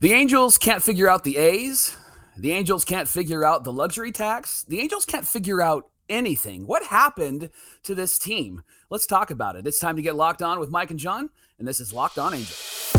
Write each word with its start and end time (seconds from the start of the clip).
The 0.00 0.14
Angels 0.14 0.56
can't 0.56 0.82
figure 0.82 1.10
out 1.10 1.24
the 1.24 1.36
A's. 1.36 1.94
The 2.34 2.52
Angels 2.52 2.86
can't 2.86 3.06
figure 3.06 3.44
out 3.44 3.64
the 3.64 3.72
luxury 3.72 4.12
tax. 4.12 4.62
The 4.62 4.80
Angels 4.80 5.04
can't 5.04 5.26
figure 5.26 5.60
out 5.60 5.90
anything. 6.08 6.66
What 6.66 6.84
happened 6.84 7.50
to 7.82 7.94
this 7.94 8.18
team? 8.18 8.62
Let's 8.88 9.06
talk 9.06 9.30
about 9.30 9.56
it. 9.56 9.66
It's 9.66 9.78
time 9.78 9.96
to 9.96 10.02
get 10.02 10.16
locked 10.16 10.40
on 10.40 10.58
with 10.58 10.70
Mike 10.70 10.90
and 10.90 10.98
John, 10.98 11.28
and 11.58 11.68
this 11.68 11.80
is 11.80 11.92
Locked 11.92 12.16
On 12.16 12.32
Angels. 12.32 12.94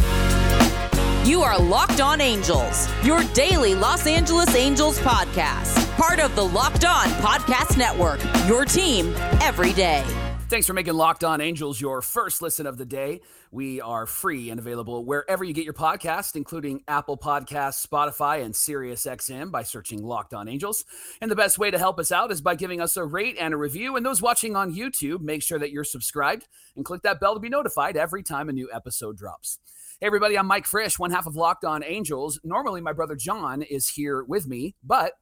You 1.25 1.41
are 1.41 1.59
Locked 1.59 2.01
On 2.01 2.21
Angels, 2.21 2.87
your 3.03 3.23
daily 3.33 3.73
Los 3.73 4.05
Angeles 4.05 4.53
Angels 4.53 4.99
podcast, 4.99 5.83
part 5.97 6.19
of 6.19 6.35
the 6.35 6.45
Locked 6.45 6.85
On 6.85 7.07
Podcast 7.07 7.79
Network, 7.79 8.19
your 8.47 8.63
team 8.63 9.11
every 9.41 9.73
day. 9.73 10.05
Thanks 10.51 10.67
for 10.67 10.73
making 10.73 10.95
Locked 10.95 11.23
On 11.23 11.39
Angels 11.39 11.79
your 11.79 12.01
first 12.01 12.41
listen 12.41 12.67
of 12.67 12.77
the 12.77 12.83
day. 12.83 13.21
We 13.51 13.79
are 13.79 14.05
free 14.05 14.49
and 14.49 14.59
available 14.59 15.05
wherever 15.05 15.45
you 15.45 15.53
get 15.53 15.63
your 15.63 15.73
podcast, 15.73 16.35
including 16.35 16.83
Apple 16.89 17.17
Podcasts, 17.17 17.87
Spotify, 17.87 18.43
and 18.43 18.53
SiriusXM 18.53 19.49
by 19.49 19.63
searching 19.63 20.03
Locked 20.03 20.33
On 20.33 20.49
Angels. 20.49 20.83
And 21.21 21.31
the 21.31 21.37
best 21.37 21.57
way 21.57 21.71
to 21.71 21.77
help 21.77 22.01
us 22.01 22.11
out 22.11 22.33
is 22.33 22.41
by 22.41 22.55
giving 22.55 22.81
us 22.81 22.97
a 22.97 23.05
rate 23.05 23.37
and 23.39 23.53
a 23.53 23.57
review. 23.57 23.95
And 23.95 24.05
those 24.05 24.21
watching 24.21 24.57
on 24.57 24.75
YouTube, 24.75 25.21
make 25.21 25.41
sure 25.41 25.57
that 25.57 25.71
you're 25.71 25.85
subscribed 25.85 26.49
and 26.75 26.83
click 26.83 27.03
that 27.03 27.21
bell 27.21 27.33
to 27.33 27.39
be 27.39 27.47
notified 27.47 27.95
every 27.95 28.21
time 28.21 28.49
a 28.49 28.51
new 28.51 28.69
episode 28.73 29.17
drops. 29.17 29.57
Hey, 30.01 30.07
everybody, 30.07 30.37
I'm 30.37 30.47
Mike 30.47 30.65
Frisch, 30.65 30.99
one 30.99 31.11
half 31.11 31.27
of 31.27 31.37
Locked 31.37 31.63
On 31.63 31.81
Angels. 31.81 32.41
Normally, 32.43 32.81
my 32.81 32.91
brother 32.91 33.15
John 33.15 33.61
is 33.61 33.87
here 33.87 34.21
with 34.21 34.49
me, 34.49 34.75
but 34.83 35.13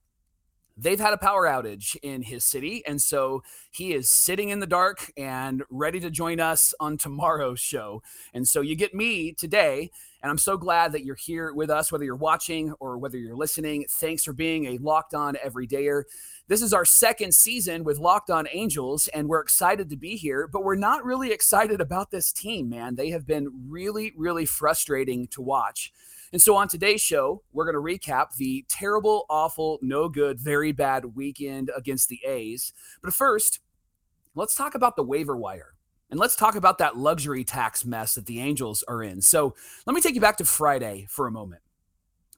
they've 0.81 0.99
had 0.99 1.13
a 1.13 1.17
power 1.17 1.45
outage 1.45 1.95
in 2.01 2.23
his 2.23 2.45
city. 2.45 2.83
And 2.85 3.01
so 3.01 3.43
he 3.71 3.93
is 3.93 4.09
sitting 4.09 4.49
in 4.49 4.59
the 4.59 4.67
dark 4.67 5.11
and 5.17 5.63
ready 5.69 5.99
to 5.99 6.09
join 6.09 6.39
us 6.39 6.73
on 6.79 6.97
tomorrow's 6.97 7.59
show. 7.59 8.01
And 8.33 8.47
so 8.47 8.61
you 8.61 8.75
get 8.75 8.93
me 8.93 9.33
today. 9.33 9.91
And 10.21 10.29
I'm 10.29 10.37
so 10.37 10.57
glad 10.57 10.91
that 10.91 11.05
you're 11.05 11.15
here 11.15 11.53
with 11.53 11.69
us, 11.69 11.91
whether 11.91 12.03
you're 12.03 12.15
watching 12.15 12.73
or 12.79 12.97
whether 12.97 13.17
you're 13.17 13.37
listening. 13.37 13.85
Thanks 13.89 14.23
for 14.23 14.33
being 14.33 14.65
a 14.65 14.77
locked 14.79 15.13
on 15.13 15.35
everydayer. 15.35 16.03
This 16.49 16.61
is 16.61 16.73
our 16.73 16.83
second 16.83 17.33
season 17.33 17.83
with 17.83 17.99
Locked 17.99 18.31
On 18.31 18.47
Angels, 18.51 19.07
and 19.09 19.29
we're 19.29 19.39
excited 19.39 19.87
to 19.91 19.95
be 19.95 20.15
here, 20.15 20.47
but 20.47 20.63
we're 20.63 20.75
not 20.75 21.05
really 21.05 21.31
excited 21.31 21.79
about 21.79 22.09
this 22.09 22.33
team, 22.33 22.69
man. 22.69 22.95
They 22.95 23.11
have 23.11 23.27
been 23.27 23.69
really, 23.69 24.13
really 24.17 24.45
frustrating 24.45 25.27
to 25.27 25.43
watch. 25.43 25.93
And 26.31 26.41
so 26.41 26.55
on 26.55 26.67
today's 26.67 27.01
show, 27.01 27.43
we're 27.53 27.71
going 27.71 27.75
to 27.75 27.99
recap 28.09 28.35
the 28.35 28.65
terrible, 28.69 29.25
awful, 29.29 29.79
no 29.81 30.09
good, 30.09 30.39
very 30.39 30.71
bad 30.71 31.15
weekend 31.15 31.71
against 31.75 32.09
the 32.09 32.19
A's. 32.25 32.71
But 33.01 33.13
first, 33.13 33.59
let's 34.35 34.55
talk 34.55 34.75
about 34.75 34.95
the 34.95 35.03
waiver 35.03 35.35
wire. 35.35 35.73
And 36.11 36.19
let's 36.19 36.35
talk 36.35 36.55
about 36.55 36.79
that 36.79 36.97
luxury 36.97 37.43
tax 37.43 37.85
mess 37.85 38.15
that 38.15 38.25
the 38.25 38.41
Angels 38.41 38.83
are 38.87 39.03
in. 39.03 39.21
So 39.21 39.55
let 39.85 39.93
me 39.93 40.01
take 40.01 40.15
you 40.15 40.21
back 40.21 40.37
to 40.37 40.45
Friday 40.45 41.05
for 41.09 41.27
a 41.27 41.31
moment. 41.31 41.61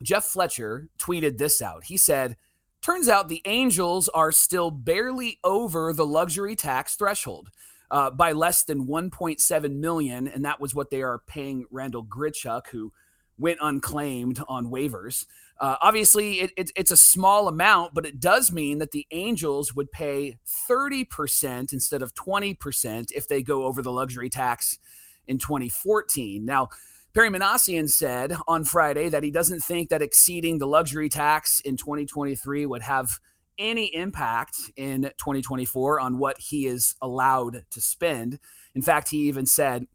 Jeff 0.03 0.25
Fletcher 0.25 0.89
tweeted 0.97 1.37
this 1.37 1.61
out. 1.61 1.85
He 1.85 1.97
said, 1.97 2.37
Turns 2.81 3.07
out 3.07 3.29
the 3.29 3.43
Angels 3.45 4.09
are 4.09 4.31
still 4.31 4.71
barely 4.71 5.39
over 5.43 5.93
the 5.93 6.05
luxury 6.05 6.55
tax 6.55 6.95
threshold. 6.95 7.49
Uh, 7.91 8.09
by 8.09 8.31
less 8.31 8.63
than 8.63 8.87
1.7 8.87 9.75
million, 9.75 10.25
and 10.25 10.45
that 10.45 10.61
was 10.61 10.73
what 10.73 10.89
they 10.89 11.01
are 11.01 11.19
paying 11.27 11.65
Randall 11.71 12.05
Grichuk, 12.05 12.67
who 12.67 12.93
went 13.37 13.59
unclaimed 13.61 14.41
on 14.47 14.67
waivers. 14.67 15.25
Uh, 15.59 15.75
obviously, 15.81 16.41
it, 16.41 16.51
it, 16.57 16.71
it's 16.75 16.91
a 16.91 16.97
small 16.97 17.47
amount, 17.47 17.93
but 17.93 18.05
it 18.05 18.19
does 18.19 18.51
mean 18.51 18.79
that 18.79 18.91
the 18.91 19.05
Angels 19.11 19.75
would 19.75 19.91
pay 19.91 20.37
30% 20.69 21.71
instead 21.71 22.01
of 22.01 22.13
20% 22.15 23.11
if 23.11 23.27
they 23.27 23.43
go 23.43 23.63
over 23.65 23.81
the 23.81 23.91
luxury 23.91 24.29
tax 24.29 24.79
in 25.27 25.37
2014. 25.37 26.43
Now, 26.43 26.69
Perry 27.13 27.29
Minasian 27.29 27.89
said 27.89 28.35
on 28.47 28.63
Friday 28.63 29.09
that 29.09 29.23
he 29.23 29.31
doesn't 29.31 29.61
think 29.61 29.89
that 29.89 30.01
exceeding 30.01 30.57
the 30.57 30.67
luxury 30.67 31.09
tax 31.09 31.59
in 31.59 31.77
2023 31.77 32.65
would 32.65 32.81
have 32.81 33.19
any 33.57 33.93
impact 33.93 34.55
in 34.75 35.03
2024 35.17 35.99
on 35.99 36.17
what 36.17 36.39
he 36.39 36.65
is 36.65 36.95
allowed 37.01 37.65
to 37.69 37.81
spend. 37.81 38.39
In 38.75 38.81
fact, 38.81 39.09
he 39.09 39.17
even 39.27 39.45
said, 39.45 39.87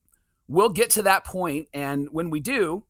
We'll 0.49 0.69
get 0.69 0.91
to 0.91 1.03
that 1.03 1.25
point, 1.25 1.67
and 1.75 2.09
when 2.13 2.31
we 2.31 2.39
do, 2.39 2.85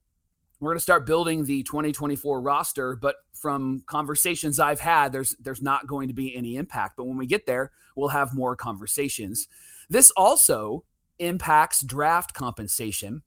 we're 0.61 0.71
going 0.71 0.79
to 0.79 0.83
start 0.83 1.07
building 1.07 1.45
the 1.45 1.63
2024 1.65 2.41
roster 2.41 2.97
but 2.97 3.17
from 3.35 3.83
conversations 3.87 4.59
i've 4.59 4.81
had 4.81 5.13
there's 5.13 5.37
there's 5.41 5.63
not 5.63 5.87
going 5.87 6.09
to 6.09 6.15
be 6.15 6.35
any 6.35 6.57
impact. 6.57 6.97
But 6.97 7.05
when 7.05 7.17
we 7.17 7.27
get 7.27 7.47
there 7.47 7.73
we'll 7.95 8.09
have 8.09 8.35
more 8.35 8.57
conversations. 8.57 9.49
This 9.89 10.11
also 10.17 10.85
impacts 11.19 11.83
draft 11.83 12.35
compensation 12.35 13.23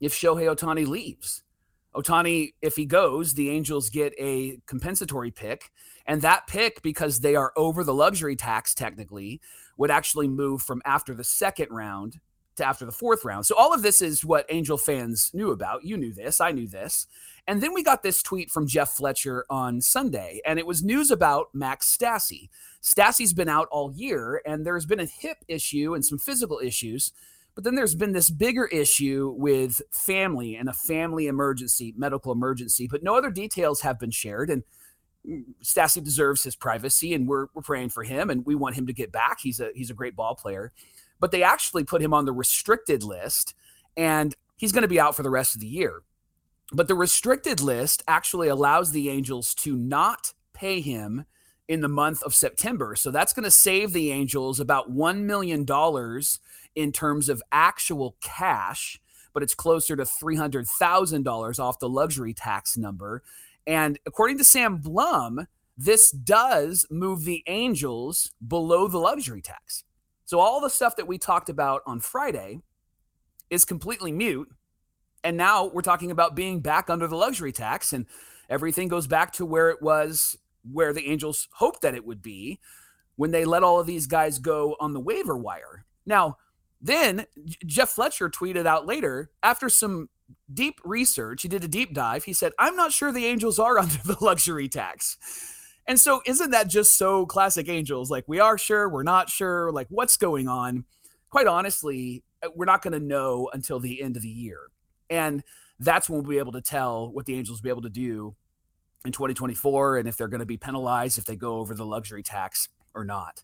if 0.00 0.12
shohei 0.12 0.54
ohtani 0.54 0.86
leaves. 0.86 1.42
Ohtani 1.94 2.52
if 2.60 2.76
he 2.76 2.84
goes 2.84 3.34
the 3.34 3.50
angels 3.50 3.90
get 3.90 4.12
a 4.18 4.58
compensatory 4.66 5.30
pick 5.30 5.70
and 6.06 6.22
that 6.22 6.46
pick 6.46 6.82
because 6.82 7.20
they 7.20 7.34
are 7.34 7.52
over 7.56 7.82
the 7.82 7.94
luxury 7.94 8.36
tax 8.36 8.74
technically 8.74 9.40
would 9.78 9.90
actually 9.90 10.28
move 10.28 10.62
from 10.62 10.82
after 10.84 11.14
the 11.14 11.24
second 11.24 11.68
round 11.70 12.20
to 12.56 12.66
after 12.66 12.84
the 12.84 12.92
fourth 12.92 13.24
round. 13.24 13.46
So 13.46 13.54
all 13.56 13.72
of 13.72 13.82
this 13.82 14.02
is 14.02 14.24
what 14.24 14.46
Angel 14.48 14.78
fans 14.78 15.30
knew 15.32 15.50
about. 15.50 15.84
You 15.84 15.96
knew 15.96 16.12
this, 16.12 16.40
I 16.40 16.52
knew 16.52 16.66
this. 16.66 17.06
And 17.48 17.62
then 17.62 17.72
we 17.72 17.84
got 17.84 18.02
this 18.02 18.22
tweet 18.22 18.50
from 18.50 18.66
Jeff 18.66 18.90
Fletcher 18.90 19.46
on 19.48 19.80
Sunday, 19.80 20.40
and 20.44 20.58
it 20.58 20.66
was 20.66 20.82
news 20.82 21.12
about 21.12 21.46
Max 21.54 21.96
Stassi. 21.96 22.48
Stassi's 22.82 23.32
been 23.32 23.48
out 23.48 23.68
all 23.70 23.92
year, 23.92 24.42
and 24.44 24.66
there's 24.66 24.86
been 24.86 25.00
a 25.00 25.06
hip 25.06 25.38
issue 25.46 25.94
and 25.94 26.04
some 26.04 26.18
physical 26.18 26.58
issues. 26.58 27.12
But 27.54 27.64
then 27.64 27.74
there's 27.74 27.94
been 27.94 28.12
this 28.12 28.30
bigger 28.30 28.66
issue 28.66 29.32
with 29.36 29.80
family 29.90 30.56
and 30.56 30.68
a 30.68 30.74
family 30.74 31.26
emergency, 31.26 31.94
medical 31.96 32.32
emergency, 32.32 32.86
but 32.90 33.02
no 33.02 33.16
other 33.16 33.30
details 33.30 33.80
have 33.80 33.98
been 33.98 34.10
shared. 34.10 34.50
And 34.50 34.62
Stassi 35.62 36.02
deserves 36.02 36.42
his 36.42 36.56
privacy, 36.56 37.14
and 37.14 37.28
we're, 37.28 37.46
we're 37.54 37.62
praying 37.62 37.90
for 37.90 38.02
him, 38.02 38.28
and 38.28 38.44
we 38.44 38.54
want 38.54 38.74
him 38.74 38.86
to 38.88 38.92
get 38.92 39.10
back. 39.10 39.38
He's 39.40 39.60
a 39.60 39.70
he's 39.74 39.90
a 39.90 39.94
great 39.94 40.16
ball 40.16 40.34
player 40.34 40.72
but 41.20 41.30
they 41.30 41.42
actually 41.42 41.84
put 41.84 42.02
him 42.02 42.14
on 42.14 42.24
the 42.24 42.32
restricted 42.32 43.02
list 43.02 43.54
and 43.96 44.34
he's 44.56 44.72
going 44.72 44.82
to 44.82 44.88
be 44.88 45.00
out 45.00 45.14
for 45.14 45.22
the 45.22 45.30
rest 45.30 45.54
of 45.54 45.60
the 45.60 45.66
year. 45.66 46.02
But 46.72 46.88
the 46.88 46.94
restricted 46.94 47.60
list 47.60 48.02
actually 48.08 48.48
allows 48.48 48.90
the 48.90 49.08
Angels 49.08 49.54
to 49.56 49.76
not 49.76 50.34
pay 50.52 50.80
him 50.80 51.24
in 51.68 51.80
the 51.80 51.88
month 51.88 52.22
of 52.22 52.34
September. 52.34 52.96
So 52.96 53.10
that's 53.10 53.32
going 53.32 53.44
to 53.44 53.50
save 53.50 53.92
the 53.92 54.10
Angels 54.10 54.60
about 54.60 54.92
$1 54.94 55.20
million 55.20 55.66
in 56.74 56.92
terms 56.92 57.28
of 57.28 57.42
actual 57.52 58.16
cash, 58.20 59.00
but 59.32 59.42
it's 59.42 59.54
closer 59.54 59.96
to 59.96 60.04
$300,000 60.04 61.58
off 61.60 61.78
the 61.78 61.88
luxury 61.88 62.34
tax 62.34 62.76
number. 62.76 63.22
And 63.66 63.98
according 64.06 64.38
to 64.38 64.44
Sam 64.44 64.78
Blum, 64.78 65.46
this 65.76 66.10
does 66.10 66.86
move 66.90 67.24
the 67.24 67.42
Angels 67.46 68.32
below 68.46 68.88
the 68.88 68.98
luxury 68.98 69.42
tax. 69.42 69.84
So 70.26 70.40
all 70.40 70.60
the 70.60 70.68
stuff 70.68 70.96
that 70.96 71.06
we 71.06 71.18
talked 71.18 71.48
about 71.48 71.82
on 71.86 72.00
Friday 72.00 72.60
is 73.48 73.64
completely 73.64 74.12
mute. 74.12 74.48
And 75.24 75.36
now 75.36 75.66
we're 75.66 75.82
talking 75.82 76.10
about 76.10 76.36
being 76.36 76.60
back 76.60 76.90
under 76.90 77.06
the 77.06 77.16
luxury 77.16 77.52
tax 77.52 77.92
and 77.92 78.06
everything 78.48 78.88
goes 78.88 79.06
back 79.06 79.32
to 79.34 79.46
where 79.46 79.70
it 79.70 79.80
was 79.80 80.36
where 80.70 80.92
the 80.92 81.06
Angels 81.06 81.48
hoped 81.54 81.82
that 81.82 81.94
it 81.94 82.04
would 82.04 82.22
be 82.22 82.58
when 83.14 83.30
they 83.30 83.44
let 83.44 83.62
all 83.62 83.80
of 83.80 83.86
these 83.86 84.06
guys 84.06 84.38
go 84.38 84.76
on 84.80 84.92
the 84.92 85.00
waiver 85.00 85.36
wire. 85.36 85.84
Now, 86.04 86.38
then 86.80 87.26
Jeff 87.64 87.90
Fletcher 87.90 88.28
tweeted 88.28 88.66
out 88.66 88.84
later 88.84 89.30
after 89.42 89.68
some 89.68 90.08
deep 90.52 90.80
research, 90.84 91.42
he 91.42 91.48
did 91.48 91.64
a 91.64 91.68
deep 91.68 91.94
dive. 91.94 92.24
He 92.24 92.32
said, 92.32 92.52
I'm 92.58 92.76
not 92.76 92.92
sure 92.92 93.12
the 93.12 93.26
Angels 93.26 93.58
are 93.58 93.78
under 93.78 93.98
the 94.04 94.16
luxury 94.20 94.68
tax. 94.68 95.16
And 95.88 96.00
so, 96.00 96.20
isn't 96.26 96.50
that 96.50 96.68
just 96.68 96.98
so 96.98 97.26
classic 97.26 97.68
Angels? 97.68 98.10
Like, 98.10 98.24
we 98.26 98.40
are 98.40 98.58
sure, 98.58 98.88
we're 98.88 99.04
not 99.04 99.30
sure, 99.30 99.70
like, 99.70 99.86
what's 99.88 100.16
going 100.16 100.48
on? 100.48 100.84
Quite 101.30 101.46
honestly, 101.46 102.24
uh, 102.42 102.48
we're 102.54 102.64
not 102.64 102.82
going 102.82 102.92
to 102.92 103.00
know 103.00 103.48
until 103.52 103.78
the 103.78 104.02
end 104.02 104.16
of 104.16 104.22
the 104.22 104.28
year. 104.28 104.58
And 105.08 105.44
that's 105.78 106.08
when 106.08 106.22
we'll 106.22 106.30
be 106.30 106.38
able 106.38 106.52
to 106.52 106.60
tell 106.60 107.12
what 107.12 107.26
the 107.26 107.34
Angels 107.34 107.58
will 107.58 107.64
be 107.64 107.70
able 107.70 107.82
to 107.82 107.90
do 107.90 108.34
in 109.04 109.12
2024 109.12 109.98
and 109.98 110.08
if 110.08 110.16
they're 110.16 110.28
going 110.28 110.40
to 110.40 110.46
be 110.46 110.56
penalized 110.56 111.18
if 111.18 111.24
they 111.24 111.36
go 111.36 111.58
over 111.58 111.74
the 111.74 111.86
luxury 111.86 112.22
tax 112.22 112.68
or 112.94 113.04
not. 113.04 113.42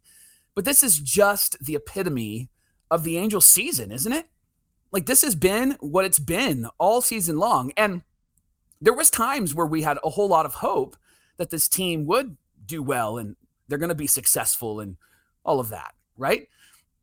But 0.54 0.64
this 0.64 0.82
is 0.82 0.98
just 0.98 1.56
the 1.64 1.76
epitome 1.76 2.50
of 2.90 3.04
the 3.04 3.16
Angels 3.16 3.46
season, 3.46 3.90
isn't 3.92 4.12
it? 4.12 4.26
Like 4.90 5.06
this 5.06 5.22
has 5.22 5.34
been 5.34 5.76
what 5.80 6.04
it's 6.04 6.18
been 6.18 6.66
all 6.78 7.00
season 7.00 7.38
long. 7.38 7.72
And 7.76 8.02
there 8.80 8.92
was 8.92 9.10
times 9.10 9.54
where 9.54 9.66
we 9.66 9.82
had 9.82 9.98
a 10.04 10.10
whole 10.10 10.28
lot 10.28 10.44
of 10.44 10.54
hope 10.54 10.96
that 11.36 11.50
this 11.50 11.68
team 11.68 12.06
would 12.06 12.36
do 12.66 12.82
well 12.82 13.18
and 13.18 13.36
they're 13.68 13.78
going 13.78 13.88
to 13.88 13.94
be 13.94 14.06
successful 14.06 14.80
and 14.80 14.96
all 15.44 15.60
of 15.60 15.70
that, 15.70 15.94
right? 16.16 16.48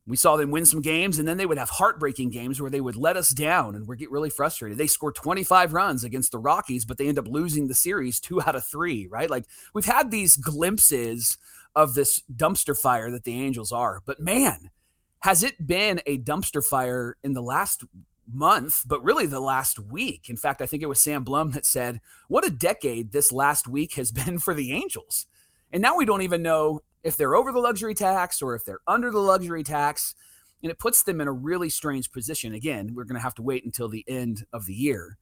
We 0.07 0.17
saw 0.17 0.37
them 0.37 0.49
win 0.49 0.65
some 0.65 0.81
games 0.81 1.19
and 1.19 1.27
then 1.27 1.37
they 1.37 1.45
would 1.45 1.57
have 1.57 1.69
heartbreaking 1.69 2.31
games 2.31 2.59
where 2.59 2.71
they 2.71 2.81
would 2.81 2.95
let 2.95 3.17
us 3.17 3.29
down 3.29 3.75
and 3.75 3.87
we 3.87 3.95
get 3.95 4.09
really 4.09 4.29
frustrated. 4.29 4.77
They 4.77 4.87
scored 4.87 5.15
25 5.15 5.73
runs 5.73 6.03
against 6.03 6.31
the 6.31 6.39
Rockies, 6.39 6.85
but 6.85 6.97
they 6.97 7.07
end 7.07 7.19
up 7.19 7.27
losing 7.27 7.67
the 7.67 7.75
series 7.75 8.19
two 8.19 8.41
out 8.41 8.55
of 8.55 8.65
three, 8.65 9.07
right? 9.07 9.29
Like 9.29 9.45
we've 9.73 9.85
had 9.85 10.09
these 10.09 10.35
glimpses 10.35 11.37
of 11.75 11.93
this 11.93 12.23
dumpster 12.35 12.75
fire 12.77 13.11
that 13.11 13.23
the 13.23 13.39
Angels 13.39 13.71
are. 13.71 14.01
But 14.05 14.19
man, 14.19 14.71
has 15.19 15.43
it 15.43 15.67
been 15.67 16.01
a 16.05 16.17
dumpster 16.17 16.65
fire 16.65 17.17
in 17.23 17.33
the 17.33 17.41
last 17.41 17.83
month, 18.31 18.83
but 18.85 19.03
really 19.03 19.25
the 19.25 19.39
last 19.39 19.79
week. 19.79 20.29
In 20.29 20.37
fact, 20.37 20.61
I 20.61 20.65
think 20.65 20.83
it 20.83 20.89
was 20.89 21.01
Sam 21.01 21.23
Blum 21.23 21.51
that 21.51 21.65
said, 21.65 22.01
What 22.27 22.45
a 22.45 22.51
decade 22.51 23.11
this 23.11 23.31
last 23.31 23.67
week 23.67 23.93
has 23.93 24.11
been 24.11 24.39
for 24.39 24.53
the 24.53 24.71
Angels. 24.71 25.25
And 25.71 25.81
now 25.81 25.95
we 25.95 26.05
don't 26.05 26.23
even 26.23 26.41
know 26.41 26.81
if 27.03 27.15
they're 27.15 27.35
over 27.35 27.51
the 27.51 27.59
luxury 27.59 27.93
tax 27.93 28.41
or 28.41 28.55
if 28.55 28.65
they're 28.65 28.81
under 28.87 29.11
the 29.11 29.19
luxury 29.19 29.63
tax. 29.63 30.15
And 30.61 30.71
it 30.71 30.79
puts 30.79 31.03
them 31.03 31.21
in 31.21 31.27
a 31.27 31.31
really 31.31 31.69
strange 31.69 32.11
position. 32.11 32.53
Again, 32.53 32.93
we're 32.93 33.05
going 33.05 33.15
to 33.15 33.21
have 33.21 33.35
to 33.35 33.41
wait 33.41 33.63
until 33.63 33.87
the 33.87 34.03
end 34.07 34.45
of 34.51 34.65
the 34.65 34.73
year. 34.73 35.17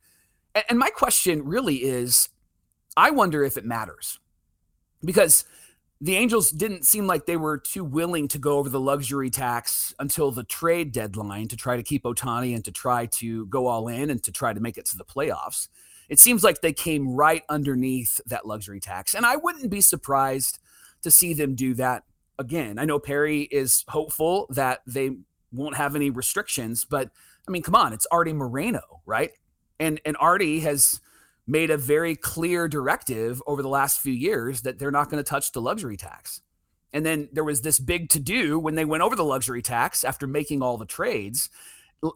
And 0.69 0.80
my 0.80 0.89
question 0.89 1.44
really 1.44 1.83
is 1.83 2.30
I 2.95 3.12
wonder 3.12 3.44
if 3.44 3.57
it 3.57 3.65
matters 3.65 4.19
because 5.06 5.45
the 6.00 6.16
Angels 6.16 6.52
didn't 6.52 6.86
seem 6.86 7.08
like 7.08 7.26
they 7.26 7.38
were 7.38 7.58
too 7.58 7.84
willing 7.84 8.28
to 8.28 8.38
go 8.38 8.60
over 8.60 8.70
the 8.70 8.80
luxury 8.80 9.30
tax 9.30 9.96
until 10.00 10.32
the 10.32 10.44
trade 10.44 10.92
deadline 10.92 11.48
to 11.48 11.56
try 11.56 11.76
to 11.76 11.84
keep 11.84 12.04
Ohtani 12.04 12.54
and 12.54 12.64
to 12.66 12.72
try 12.72 13.08
to 13.08 13.48
go 13.48 13.66
all 13.66 13.88
in 13.88 14.12
and 14.12 14.22
to 14.24 14.32
try 14.32 14.54
to 14.54 14.60
make 14.60 14.78
it 14.78 14.86
to 14.88 14.98
the 14.98 15.06
playoffs. 15.06 15.70
It 16.08 16.20
seems 16.20 16.44
like 16.44 16.62
they 16.62 16.74
came 16.74 17.16
right 17.16 17.44
underneath 17.50 18.22
that 18.28 18.46
luxury 18.46 18.80
tax. 18.80 19.16
And 19.16 19.26
I 19.26 19.36
wouldn't 19.36 19.72
be 19.72 19.82
surprised 19.82 20.60
to 21.02 21.12
see 21.12 21.34
them 21.34 21.56
do 21.56 21.74
that 21.76 22.04
again. 22.40 22.78
I 22.78 22.86
know 22.86 23.00
Perry 23.00 23.42
is 23.44 23.84
hopeful 23.88 24.48
that 24.52 24.82
they 24.86 25.12
won't 25.52 25.78
have 25.78 25.96
any 25.96 26.10
restrictions, 26.10 26.86
but 26.86 27.10
I 27.48 27.52
mean, 27.52 27.64
come 27.64 27.76
on, 27.76 27.94
it's 27.94 28.08
Arte 28.12 28.34
Moreno, 28.34 28.82
right? 29.06 29.32
And 29.80 30.00
and 30.06 30.18
Arte 30.20 30.60
has 30.60 31.02
made 31.48 31.72
a 31.72 31.78
very 31.78 32.16
clear 32.16 32.68
directive 32.68 33.42
over 33.48 33.62
the 33.62 33.70
last 33.70 34.02
few 34.02 34.14
years 34.14 34.62
that 34.62 34.78
they're 34.78 34.92
not 34.92 35.10
going 35.10 35.24
to 35.24 35.28
touch 35.28 35.54
the 35.54 35.62
luxury 35.62 35.98
tax. 35.98 36.42
And 36.94 37.06
then 37.06 37.30
there 37.32 37.44
was 37.44 37.62
this 37.62 37.80
big 37.80 38.10
to 38.10 38.20
do 38.20 38.60
when 38.60 38.76
they 38.76 38.86
went 38.86 39.04
over 39.04 39.16
the 39.16 39.24
luxury 39.24 39.62
tax 39.62 40.04
after 40.04 40.28
making 40.28 40.62
all 40.62 40.78
the 40.78 40.86
trades. 40.86 41.50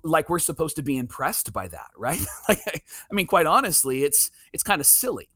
Like 0.03 0.29
we're 0.29 0.39
supposed 0.39 0.75
to 0.75 0.81
be 0.83 0.97
impressed 0.97 1.53
by 1.53 1.67
that, 1.69 1.89
right? 1.97 2.21
like, 2.49 2.85
I 3.09 3.13
mean, 3.13 3.27
quite 3.27 3.45
honestly, 3.45 4.03
it's 4.03 4.31
it's 4.53 4.63
kind 4.63 4.81
of 4.81 4.87
silly. 4.87 5.29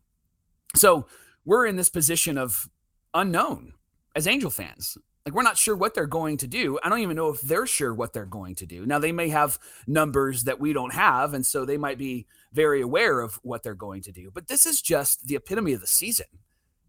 So 0.75 1.07
we're 1.45 1.65
in 1.65 1.75
this 1.75 1.89
position 1.89 2.37
of 2.37 2.69
unknown 3.13 3.73
as 4.15 4.27
Angel 4.27 4.51
fans. 4.51 4.97
Like 5.25 5.33
we're 5.33 5.41
not 5.41 5.57
sure 5.57 5.75
what 5.75 5.95
they're 5.95 6.05
going 6.05 6.37
to 6.37 6.47
do. 6.47 6.77
I 6.83 6.89
don't 6.89 6.99
even 6.99 7.15
know 7.15 7.29
if 7.29 7.41
they're 7.41 7.65
sure 7.65 7.93
what 7.93 8.13
they're 8.13 8.25
going 8.25 8.55
to 8.55 8.65
do. 8.67 8.85
Now 8.85 8.99
they 8.99 9.11
may 9.11 9.29
have 9.29 9.57
numbers 9.87 10.43
that 10.43 10.59
we 10.59 10.71
don't 10.71 10.93
have, 10.93 11.33
and 11.33 11.43
so 11.45 11.65
they 11.65 11.77
might 11.77 11.97
be 11.97 12.27
very 12.55 12.81
aware 12.81 13.19
of 13.19 13.35
what 13.43 13.61
they're 13.61 13.75
going 13.75 14.01
to 14.03 14.11
do. 14.11 14.31
But 14.33 14.47
this 14.47 14.65
is 14.65 14.81
just 14.81 15.27
the 15.27 15.35
epitome 15.35 15.73
of 15.73 15.81
the 15.81 15.87
season. 15.87 16.27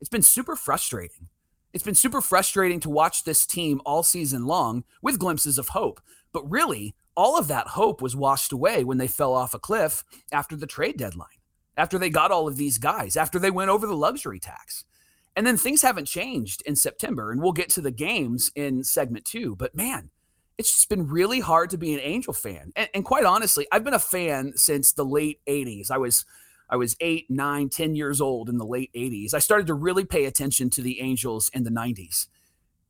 It's 0.00 0.08
been 0.08 0.22
super 0.22 0.56
frustrating. 0.56 1.28
It's 1.72 1.84
been 1.84 1.94
super 1.94 2.20
frustrating 2.20 2.80
to 2.80 2.90
watch 2.90 3.24
this 3.24 3.44
team 3.44 3.82
all 3.84 4.02
season 4.02 4.46
long 4.46 4.84
with 5.02 5.18
glimpses 5.18 5.58
of 5.58 5.68
hope. 5.68 6.00
But 6.32 6.48
really, 6.50 6.94
all 7.16 7.38
of 7.38 7.48
that 7.48 7.66
hope 7.68 8.00
was 8.00 8.14
washed 8.14 8.52
away 8.52 8.84
when 8.84 8.98
they 8.98 9.08
fell 9.08 9.34
off 9.34 9.54
a 9.54 9.58
cliff 9.58 10.04
after 10.32 10.54
the 10.56 10.66
trade 10.66 10.96
deadline, 10.96 11.28
after 11.76 11.98
they 11.98 12.10
got 12.10 12.30
all 12.30 12.46
of 12.46 12.56
these 12.56 12.78
guys, 12.78 13.16
after 13.16 13.38
they 13.38 13.50
went 13.50 13.70
over 13.70 13.86
the 13.86 13.96
luxury 13.96 14.38
tax. 14.38 14.84
And 15.34 15.46
then 15.46 15.58
things 15.58 15.82
haven't 15.82 16.06
changed 16.06 16.62
in 16.64 16.76
September, 16.76 17.30
and 17.30 17.42
we'll 17.42 17.52
get 17.52 17.68
to 17.70 17.82
the 17.82 17.90
games 17.90 18.50
in 18.54 18.84
segment 18.84 19.24
two. 19.26 19.54
But 19.56 19.74
man, 19.74 20.10
it's 20.58 20.72
just 20.72 20.88
been 20.88 21.08
really 21.08 21.40
hard 21.40 21.70
to 21.70 21.78
be 21.78 21.92
an 21.94 22.00
Angel 22.00 22.32
fan. 22.32 22.72
And, 22.76 22.88
and, 22.94 23.04
quite 23.04 23.24
honestly, 23.24 23.66
I've 23.70 23.84
been 23.84 23.94
a 23.94 23.98
fan 23.98 24.52
since 24.56 24.92
the 24.92 25.04
late 25.04 25.40
80s. 25.46 25.90
I 25.90 25.98
was 25.98 26.24
I 26.68 26.76
was 26.76 26.96
eight, 27.00 27.26
nine, 27.30 27.68
ten 27.68 27.94
years 27.94 28.20
old 28.20 28.48
in 28.48 28.58
the 28.58 28.66
late 28.66 28.90
80s. 28.94 29.34
I 29.34 29.38
started 29.38 29.68
to 29.68 29.74
really 29.74 30.04
pay 30.04 30.24
attention 30.24 30.68
to 30.70 30.82
the 30.82 31.00
Angels 31.00 31.48
in 31.52 31.62
the 31.62 31.70
90s. 31.70 32.26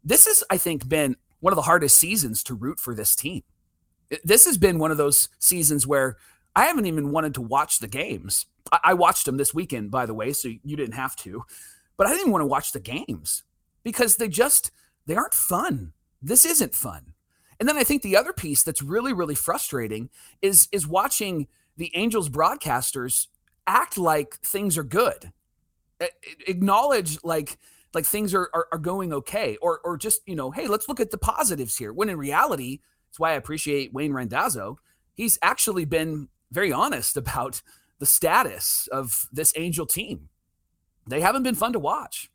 This 0.02 0.26
has, 0.26 0.42
I 0.48 0.56
think, 0.56 0.88
been 0.88 1.16
one 1.40 1.52
of 1.52 1.56
the 1.56 1.62
hardest 1.62 1.98
seasons 1.98 2.42
to 2.44 2.54
root 2.54 2.80
for 2.80 2.94
this 2.94 3.14
team. 3.14 3.42
This 4.24 4.46
has 4.46 4.56
been 4.56 4.78
one 4.78 4.90
of 4.90 4.96
those 4.96 5.28
seasons 5.38 5.86
where 5.86 6.16
I 6.54 6.66
haven't 6.66 6.86
even 6.86 7.10
wanted 7.10 7.34
to 7.34 7.42
watch 7.42 7.80
the 7.80 7.88
games. 7.88 8.46
I, 8.72 8.78
I 8.84 8.94
watched 8.94 9.26
them 9.26 9.36
this 9.36 9.52
weekend, 9.52 9.90
by 9.90 10.06
the 10.06 10.14
way, 10.14 10.32
so 10.32 10.48
you 10.48 10.76
didn't 10.76 10.94
have 10.94 11.16
to 11.16 11.44
but 11.96 12.06
I 12.06 12.14
didn't 12.14 12.32
want 12.32 12.42
to 12.42 12.46
watch 12.46 12.72
the 12.72 12.80
games 12.80 13.42
because 13.82 14.16
they 14.16 14.28
just 14.28 14.70
they 15.06 15.16
aren't 15.16 15.34
fun. 15.34 15.92
This 16.20 16.44
isn't 16.44 16.74
fun. 16.74 17.14
And 17.58 17.68
then 17.68 17.76
I 17.76 17.84
think 17.84 18.02
the 18.02 18.16
other 18.16 18.32
piece 18.32 18.62
that's 18.62 18.82
really 18.82 19.12
really 19.12 19.34
frustrating 19.34 20.10
is 20.42 20.68
is 20.72 20.86
watching 20.86 21.48
the 21.76 21.94
Angels 21.96 22.28
broadcasters 22.28 23.28
act 23.66 23.98
like 23.98 24.36
things 24.40 24.78
are 24.78 24.84
good. 24.84 25.32
acknowledge 26.46 27.18
like 27.24 27.58
like 27.94 28.04
things 28.06 28.34
are, 28.34 28.50
are, 28.54 28.68
are 28.72 28.78
going 28.78 29.12
okay 29.12 29.56
or 29.62 29.80
or 29.84 29.96
just, 29.96 30.20
you 30.26 30.36
know, 30.36 30.50
hey, 30.50 30.68
let's 30.68 30.88
look 30.88 31.00
at 31.00 31.10
the 31.10 31.18
positives 31.18 31.76
here. 31.76 31.92
When 31.92 32.08
in 32.08 32.18
reality, 32.18 32.80
that's 33.08 33.20
why 33.20 33.32
I 33.32 33.36
appreciate 33.36 33.92
Wayne 33.94 34.12
Randazzo. 34.12 34.78
He's 35.14 35.38
actually 35.42 35.86
been 35.86 36.28
very 36.50 36.72
honest 36.72 37.16
about 37.16 37.62
the 37.98 38.06
status 38.06 38.88
of 38.92 39.28
this 39.32 39.52
Angel 39.56 39.86
team 39.86 40.28
they 41.06 41.20
haven't 41.20 41.44
been 41.44 41.54
fun 41.54 41.72
to 41.72 41.78
watch. 41.78 42.30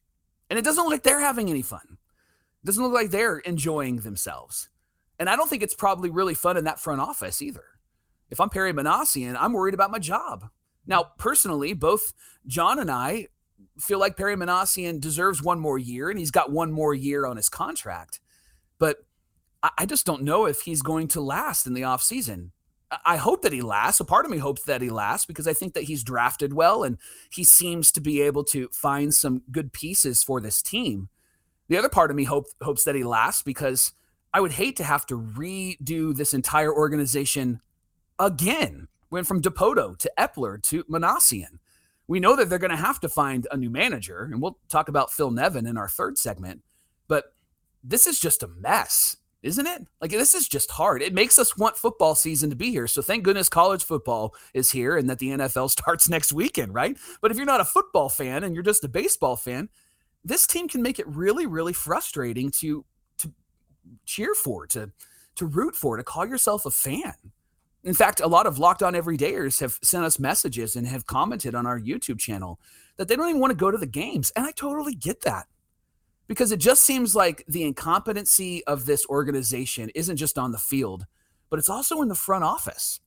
And 0.50 0.57
it 0.57 0.65
doesn't 0.65 0.83
look 0.83 0.91
like 0.91 1.03
they're 1.03 1.21
having 1.21 1.50
any 1.50 1.62
fun. 1.62 1.97
It 2.63 2.65
doesn't 2.65 2.83
look 2.83 2.94
like 2.94 3.12
they're 3.12 3.39
enjoying 3.39 3.97
themselves. 3.97 4.69
And 5.21 5.29
I 5.29 5.35
don't 5.35 5.47
think 5.47 5.62
it's 5.62 5.75
probably 5.75 6.09
really 6.09 6.33
fun 6.33 6.57
in 6.57 6.63
that 6.63 6.79
front 6.79 7.00
office 7.00 7.44
either. 7.44 7.63
If 8.31 8.39
I'm 8.39 8.50
Perry 8.50 8.73
Minasian, 8.73 9.38
I'm 9.39 9.53
worried 9.53 9.75
about 9.75 9.91
my 9.91 10.00
job. 10.00 10.50
Now, 10.88 11.12
personally, 11.19 11.73
both 11.73 12.12
John 12.47 12.79
and 12.79 12.89
I 12.89 13.27
feel 13.79 14.00
like 14.00 14.18
Perry 14.18 14.35
Minasian 14.35 15.00
deserves 15.00 15.44
one 15.44 15.59
more 15.59 15.77
year 15.77 16.09
and 16.09 16.18
he's 16.18 16.31
got 16.31 16.51
one 16.51 16.71
more 16.71 16.95
year 16.95 17.27
on 17.27 17.38
his 17.38 17.50
contract. 17.50 18.19
But 18.79 19.06
I 19.62 19.85
just 19.85 20.07
don't 20.07 20.23
know 20.23 20.47
if 20.47 20.62
he's 20.62 20.81
going 20.81 21.07
to 21.09 21.21
last 21.21 21.68
in 21.68 21.75
the 21.75 21.83
offseason. 21.83 22.50
I 23.06 23.18
hope 23.18 23.44
that 23.44 23.53
he 23.53 23.62
lasts. 23.62 24.00
A 24.00 24.06
part 24.06 24.25
of 24.25 24.31
me 24.31 24.39
hopes 24.39 24.63
that 24.63 24.81
he 24.81 24.89
lasts 24.89 25.27
because 25.27 25.47
I 25.47 25.53
think 25.53 25.75
that 25.75 25.83
he's 25.83 26.03
drafted 26.03 26.51
well 26.51 26.83
and 26.83 26.97
he 27.29 27.44
seems 27.44 27.91
to 27.91 28.01
be 28.01 28.23
able 28.23 28.44
to 28.45 28.69
find 28.73 29.13
some 29.13 29.44
good 29.51 29.71
pieces 29.71 30.23
for 30.23 30.41
this 30.41 30.63
team. 30.63 31.09
The 31.68 31.77
other 31.77 31.89
part 31.89 32.09
of 32.09 32.18
me 32.18 32.23
hope, 32.23 32.47
hopes 32.59 32.85
that 32.85 32.95
he 32.95 33.03
lasts 33.03 33.44
because 33.44 33.94
I 34.33 34.39
would 34.39 34.54
hate 34.54 34.78
to 34.78 34.83
have 34.83 35.06
to 35.07 35.18
redo 35.18 36.16
this 36.16 36.33
entire 36.33 36.74
organization 36.74 37.62
again. 38.19 38.88
Went 39.10 39.28
from 39.28 39.42
Dipoto 39.42 39.98
to 39.98 40.12
Epler 40.18 40.62
to 40.63 40.86
Minasian. 40.86 41.60
We 42.07 42.19
know 42.19 42.36
that 42.36 42.50
they're 42.50 42.60
going 42.60 42.72
to 42.72 42.78
have 42.78 43.00
to 43.01 43.10
find 43.10 43.45
a 43.51 43.57
new 43.57 43.69
manager, 43.69 44.24
and 44.24 44.42
we'll 44.42 44.57
talk 44.69 44.88
about 44.88 45.12
Phil 45.12 45.31
Nevin 45.31 45.68
in 45.68 45.78
our 45.78 45.89
third 45.89 46.18
segment. 46.18 46.62
But 47.07 47.33
this 47.83 48.07
is 48.07 48.19
just 48.19 48.44
a 48.44 48.48
mess 48.48 49.18
isn't 49.44 49.66
it? 49.66 49.88
Like 50.00 50.12
this 50.12 50.36
is 50.36 50.48
just 50.48 50.72
hard. 50.72 51.01
It 51.01 51.13
makes 51.13 51.39
us 51.39 51.57
want 51.57 51.78
football 51.78 52.16
season 52.16 52.50
to 52.51 52.56
be 52.56 52.69
here. 52.69 52.88
So 52.88 53.01
thank 53.01 53.24
goodness 53.24 53.50
college 53.50 53.83
football 53.83 54.36
is 54.54 54.72
here 54.72 54.98
and 54.98 55.10
that 55.10 55.19
the 55.19 55.30
NFL 55.30 55.69
starts 55.80 56.10
next 56.10 56.31
weekend, 56.33 56.74
right? 56.74 56.98
But 57.22 57.31
if 57.31 57.38
you're 57.38 57.45
not 57.45 57.62
a 57.62 57.66
football 57.66 58.10
fan 58.10 58.44
and 58.44 58.54
you're 58.54 58.63
just 58.63 58.83
a 58.83 58.90
baseball 58.90 59.35
fan, 59.35 59.69
this 60.23 60.45
team 60.45 60.68
can 60.68 60.83
make 60.83 61.00
it 61.00 61.07
really, 61.07 61.47
really 61.47 61.73
frustrating 61.73 62.52
to 62.52 62.85
cheer 64.06 64.33
for, 64.33 64.68
to 64.68 64.92
to 65.36 65.45
root 65.45 65.76
for, 65.76 65.98
to 65.98 66.04
call 66.04 66.26
yourself 66.26 66.66
a 66.66 66.71
fan. 66.71 67.14
In 67.83 67.94
fact, 67.94 68.19
a 68.19 68.28
lot 68.28 68.45
of 68.45 68.60
locked 68.60 68.83
on 68.83 68.94
everydayers 68.94 69.60
have 69.60 69.80
sent 69.81 70.04
us 70.04 70.19
messages 70.19 70.76
and 70.76 70.86
have 70.88 71.07
commented 71.07 71.56
on 71.56 71.66
our 71.66 71.80
YouTube 71.80 72.19
channel 72.19 72.60
that 72.98 73.07
they 73.07 73.16
don't 73.16 73.30
even 73.30 73.42
want 73.42 73.52
to 73.52 73.57
go 73.57 73.71
to 73.71 73.78
the 73.78 73.88
games. 73.88 74.31
And 74.36 74.45
I 74.45 74.52
totally 74.52 74.94
get 74.94 75.21
that 75.21 75.48
because 76.28 76.52
it 76.52 76.60
just 76.60 76.83
seems 76.83 77.16
like 77.16 77.44
the 77.48 77.64
incompetency 77.64 78.64
of 78.66 78.86
this 78.86 79.06
organization 79.07 79.90
isn't 79.95 80.18
just 80.18 80.38
on 80.38 80.52
the 80.52 80.57
field, 80.57 81.06
but 81.50 81.57
it's 81.57 81.69
also 81.69 82.02
in 82.02 82.07
the 82.07 82.16
front 82.16 82.44
office. 82.44 83.00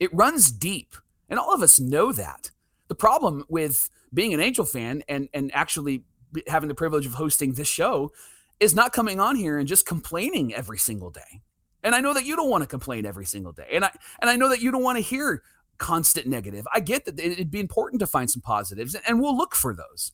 It 0.00 0.12
runs 0.12 0.50
deep, 0.50 0.96
and 1.28 1.38
all 1.38 1.54
of 1.54 1.62
us 1.62 1.80
know 1.80 2.12
that. 2.12 2.50
The 2.88 2.94
problem 2.94 3.44
with 3.48 3.88
being 4.12 4.34
an 4.34 4.40
Angel 4.40 4.64
fan 4.64 5.02
and 5.08 5.28
and 5.32 5.50
actually 5.54 6.04
having 6.48 6.68
the 6.68 6.74
privilege 6.74 7.06
of 7.06 7.14
hosting 7.14 7.52
this 7.52 7.68
show 7.68 8.12
is 8.60 8.74
not 8.74 8.92
coming 8.92 9.20
on 9.20 9.36
here 9.36 9.58
and 9.58 9.68
just 9.68 9.86
complaining 9.86 10.54
every 10.54 10.78
single 10.78 11.10
day. 11.10 11.42
And 11.82 11.94
I 11.94 12.00
know 12.00 12.14
that 12.14 12.24
you 12.24 12.36
don't 12.36 12.50
want 12.50 12.62
to 12.62 12.68
complain 12.68 13.06
every 13.06 13.26
single 13.26 13.52
day. 13.52 13.68
And 13.72 13.84
I 13.84 13.90
and 14.20 14.30
I 14.30 14.36
know 14.36 14.48
that 14.48 14.60
you 14.60 14.70
don't 14.70 14.82
want 14.82 14.96
to 14.98 15.02
hear 15.02 15.42
constant 15.78 16.26
negative. 16.26 16.66
I 16.72 16.80
get 16.80 17.04
that 17.04 17.18
it'd 17.18 17.50
be 17.50 17.60
important 17.60 18.00
to 18.00 18.06
find 18.06 18.30
some 18.30 18.42
positives 18.42 18.94
and 18.94 19.20
we'll 19.20 19.36
look 19.36 19.54
for 19.54 19.74
those. 19.74 20.12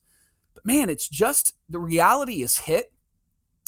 But 0.54 0.66
man, 0.66 0.90
it's 0.90 1.08
just 1.08 1.54
the 1.68 1.78
reality 1.78 2.42
is 2.42 2.58
hit 2.58 2.92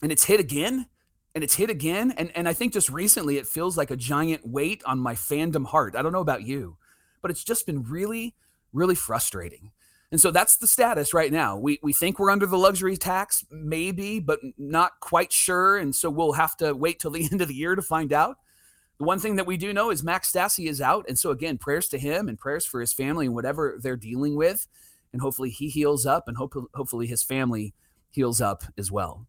and 0.03 0.13
it's 0.13 0.25
hit 0.25 0.41
again 0.41 0.87
and 1.35 1.43
it's 1.43 1.55
hit 1.55 1.71
again. 1.71 2.13
And, 2.13 2.31
and 2.35 2.49
I 2.49 2.53
think 2.53 2.73
just 2.73 2.91
recently 2.91 3.39
it 3.39 3.47
feels 3.47 3.77
like 3.77 3.91
a 3.91 3.97
giant 3.97 4.47
weight 4.47 4.83
on 4.85 4.99
my 4.99 5.15
fandom 5.15 5.67
heart. 5.67 5.97
I 5.97 6.03
don't 6.03 6.13
know 6.13 6.21
about 6.21 6.43
you, 6.43 6.77
but 7.23 7.31
it's 7.31 7.45
just 7.45 7.67
been 7.67 7.83
really, 7.85 8.35
really 8.73 8.95
frustrating. 8.95 9.73
And 10.15 10.21
so 10.21 10.31
that's 10.31 10.59
the 10.59 10.69
status 10.69 11.13
right 11.13 11.33
now. 11.33 11.59
We, 11.59 11.81
we 11.83 11.93
think 11.93 12.21
we're 12.21 12.31
under 12.31 12.47
the 12.47 12.57
luxury 12.57 12.97
tax, 12.97 13.45
maybe, 13.51 14.21
but 14.21 14.39
not 14.57 14.93
quite 15.01 15.33
sure. 15.33 15.77
And 15.77 15.93
so 15.93 16.09
we'll 16.09 16.35
have 16.35 16.57
to 16.59 16.73
wait 16.73 17.01
till 17.01 17.11
the 17.11 17.29
end 17.33 17.43
of 17.43 17.49
the 17.49 17.55
year 17.55 17.75
to 17.75 17.83
find 17.83 18.13
out. 18.13 18.37
The 18.99 19.05
one 19.07 19.19
thing 19.19 19.35
that 19.35 19.47
we 19.47 19.57
do 19.57 19.73
know 19.73 19.91
is 19.91 20.05
Max 20.05 20.31
Stassi 20.31 20.69
is 20.69 20.81
out. 20.81 21.05
And 21.09 21.19
so, 21.19 21.33
again, 21.33 21.59
prayers 21.59 21.89
to 21.89 21.99
him 21.99 22.29
and 22.29 22.39
prayers 22.39 22.65
for 22.65 22.81
his 22.81 22.93
family 22.93 23.27
and 23.27 23.35
whatever 23.35 23.81
they're 23.83 23.97
dealing 23.97 24.37
with 24.37 24.69
and 25.15 25.21
hopefully 25.21 25.51
he 25.51 25.69
heals 25.69 26.05
up 26.05 26.29
and 26.29 26.37
hope, 26.37 26.55
hopefully 26.75 27.07
his 27.07 27.23
family 27.23 27.73
heals 28.11 28.41
up 28.41 28.65
as 28.77 28.93
well. 28.93 29.27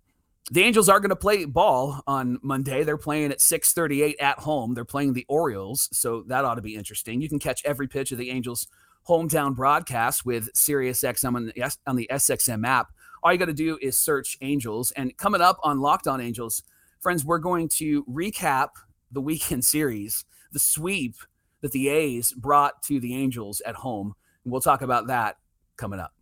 the 0.52 0.62
Angels 0.62 0.90
are 0.90 1.00
going 1.00 1.10
to 1.10 1.16
play 1.16 1.46
ball 1.46 2.02
on 2.06 2.38
Monday. 2.44 2.84
They're 2.84 2.98
playing 2.98 3.32
at 3.32 3.40
6:38 3.40 4.16
at 4.20 4.40
home. 4.40 4.76
They're 4.76 4.86
playing 4.86 5.14
the 5.14 5.26
Orioles, 5.28 5.90
so 5.92 6.24
that 6.28 6.46
ought 6.46 6.56
to 6.56 6.62
be 6.62 6.76
interesting. 6.76 7.22
You 7.22 7.30
can 7.30 7.40
catch 7.40 7.66
every 7.66 7.88
pitch 7.88 8.12
of 8.12 8.20
the 8.20 8.30
Angels 8.30 8.68
hometown 9.08 9.56
broadcast 9.56 10.26
with 10.26 10.52
SiriusXM 10.54 11.36
on 11.36 11.46
the, 11.46 11.78
on 11.86 11.96
the 11.96 12.08
SXM 12.12 12.66
app. 12.66 12.88
All 13.24 13.32
you 13.32 13.40
got 13.40 13.46
to 13.46 13.54
do 13.54 13.78
is 13.82 13.98
search 13.98 14.38
Angels. 14.42 14.92
And 14.92 15.16
coming 15.18 15.42
up 15.42 15.58
on 15.64 15.80
Locked 15.80 16.08
On 16.08 16.22
Angels, 16.22 16.64
friends, 17.00 17.26
we're 17.26 17.40
going 17.40 17.70
to 17.70 18.04
recap 18.06 18.70
the 19.12 19.22
weekend 19.22 19.66
series, 19.66 20.26
the 20.52 20.60
sweep 20.60 21.16
that 21.62 21.72
the 21.72 21.90
A's 21.90 22.34
brought 22.34 22.84
to 22.84 23.00
the 23.00 23.16
Angels 23.16 23.62
at 23.66 23.76
home. 23.76 24.14
And 24.44 24.52
we'll 24.52 24.62
talk 24.62 24.82
about 24.82 25.08
that 25.08 25.38
coming 25.78 26.00
up. 26.00 26.14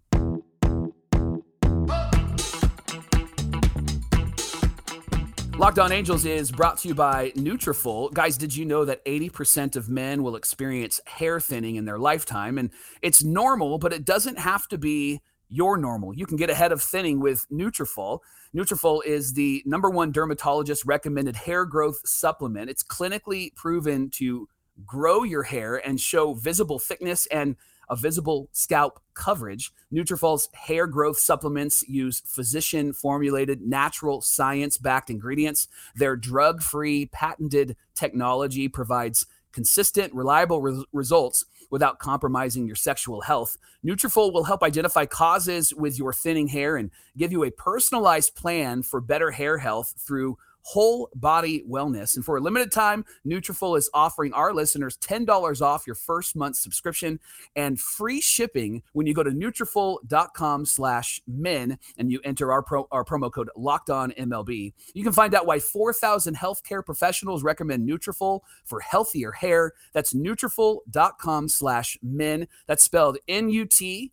Locked 5.57 5.77
On 5.77 5.91
Angels 5.91 6.25
is 6.25 6.51
brought 6.51 6.79
to 6.79 6.87
you 6.87 6.95
by 6.95 7.29
Nutrafol. 7.35 8.11
Guys, 8.11 8.37
did 8.37 8.55
you 8.55 8.65
know 8.65 8.85
that 8.85 9.05
80% 9.05 9.75
of 9.75 9.87
men 9.87 10.23
will 10.23 10.35
experience 10.35 10.99
hair 11.05 11.39
thinning 11.39 11.75
in 11.75 11.85
their 11.85 11.99
lifetime? 11.99 12.57
And 12.57 12.71
it's 13.03 13.23
normal, 13.23 13.77
but 13.77 13.93
it 13.93 14.03
doesn't 14.03 14.39
have 14.39 14.67
to 14.69 14.79
be 14.79 15.21
your 15.49 15.77
normal. 15.77 16.11
You 16.15 16.25
can 16.25 16.37
get 16.37 16.49
ahead 16.49 16.71
of 16.71 16.81
thinning 16.81 17.19
with 17.19 17.45
Nutrafol. 17.51 18.19
Nutrafol 18.53 19.05
is 19.05 19.33
the 19.33 19.61
number 19.65 19.91
one 19.91 20.11
dermatologist 20.11 20.85
recommended 20.85 21.35
hair 21.35 21.65
growth 21.65 21.99
supplement. 22.03 22.71
It's 22.71 22.83
clinically 22.83 23.53
proven 23.53 24.09
to 24.11 24.49
grow 24.87 25.21
your 25.21 25.43
hair 25.43 25.75
and 25.77 26.01
show 26.01 26.33
visible 26.33 26.79
thickness 26.79 27.27
and 27.27 27.55
a 27.89 27.95
visible 27.95 28.49
scalp 28.51 29.01
coverage. 29.13 29.71
Nutrafol's 29.91 30.49
hair 30.53 30.87
growth 30.87 31.19
supplements 31.19 31.87
use 31.87 32.21
physician 32.25 32.93
formulated 32.93 33.61
natural 33.61 34.21
science 34.21 34.77
backed 34.77 35.09
ingredients. 35.09 35.67
Their 35.95 36.15
drug 36.15 36.61
free 36.61 37.07
patented 37.07 37.75
technology 37.95 38.67
provides 38.67 39.25
consistent, 39.51 40.13
reliable 40.13 40.61
re- 40.61 40.85
results 40.91 41.45
without 41.69 41.99
compromising 41.99 42.67
your 42.67 42.75
sexual 42.75 43.21
health. 43.21 43.57
Nutrafol 43.85 44.33
will 44.33 44.43
help 44.43 44.63
identify 44.63 45.05
causes 45.05 45.73
with 45.73 45.97
your 45.97 46.13
thinning 46.13 46.47
hair 46.47 46.75
and 46.75 46.91
give 47.17 47.31
you 47.31 47.43
a 47.43 47.51
personalized 47.51 48.35
plan 48.35 48.83
for 48.83 49.01
better 49.01 49.31
hair 49.31 49.57
health 49.57 49.93
through 49.97 50.37
whole 50.63 51.09
body 51.15 51.63
wellness. 51.69 52.15
And 52.15 52.25
for 52.25 52.37
a 52.37 52.41
limited 52.41 52.71
time, 52.71 53.05
Nutrafol 53.25 53.77
is 53.77 53.89
offering 53.93 54.33
our 54.33 54.53
listeners 54.53 54.97
$10 54.97 55.61
off 55.61 55.85
your 55.85 55.95
first 55.95 56.35
month 56.35 56.55
subscription 56.55 57.19
and 57.55 57.79
free 57.79 58.19
shipping 58.21 58.81
when 58.93 59.05
you 59.05 59.13
go 59.13 59.23
to 59.23 59.29
Nutrafol.com 59.31 60.65
slash 60.65 61.21
men 61.27 61.77
and 61.97 62.11
you 62.11 62.19
enter 62.23 62.51
our, 62.51 62.63
pro, 62.63 62.87
our 62.91 63.05
promo 63.05 63.31
code 63.31 63.49
locked 63.55 63.89
on 63.89 64.11
MLB. 64.11 64.73
You 64.93 65.03
can 65.03 65.13
find 65.13 65.35
out 65.35 65.45
why 65.45 65.59
4,000 65.59 66.35
healthcare 66.35 66.83
professionals 66.85 67.43
recommend 67.43 67.87
Nutrafol 67.87 68.39
for 68.63 68.79
healthier 68.79 69.31
hair. 69.31 69.73
That's 69.93 70.13
Nutrafol.com 70.13 71.49
slash 71.49 71.97
men. 72.01 72.47
That's 72.67 72.83
spelled 72.83 73.17
N-U-T-R-A-F 73.27 74.11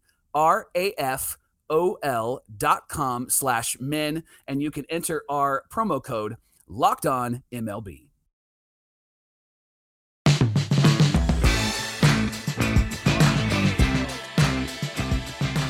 ol.com 1.71 3.31
slash 3.31 3.77
men 3.81 4.23
and 4.49 4.63
you 4.63 4.71
can 4.71 4.85
enter 4.91 5.23
our 5.29 5.63
promo 5.73 6.03
code 6.03 6.37
locked 6.69 7.07
on 7.07 7.43
mlb 7.53 8.10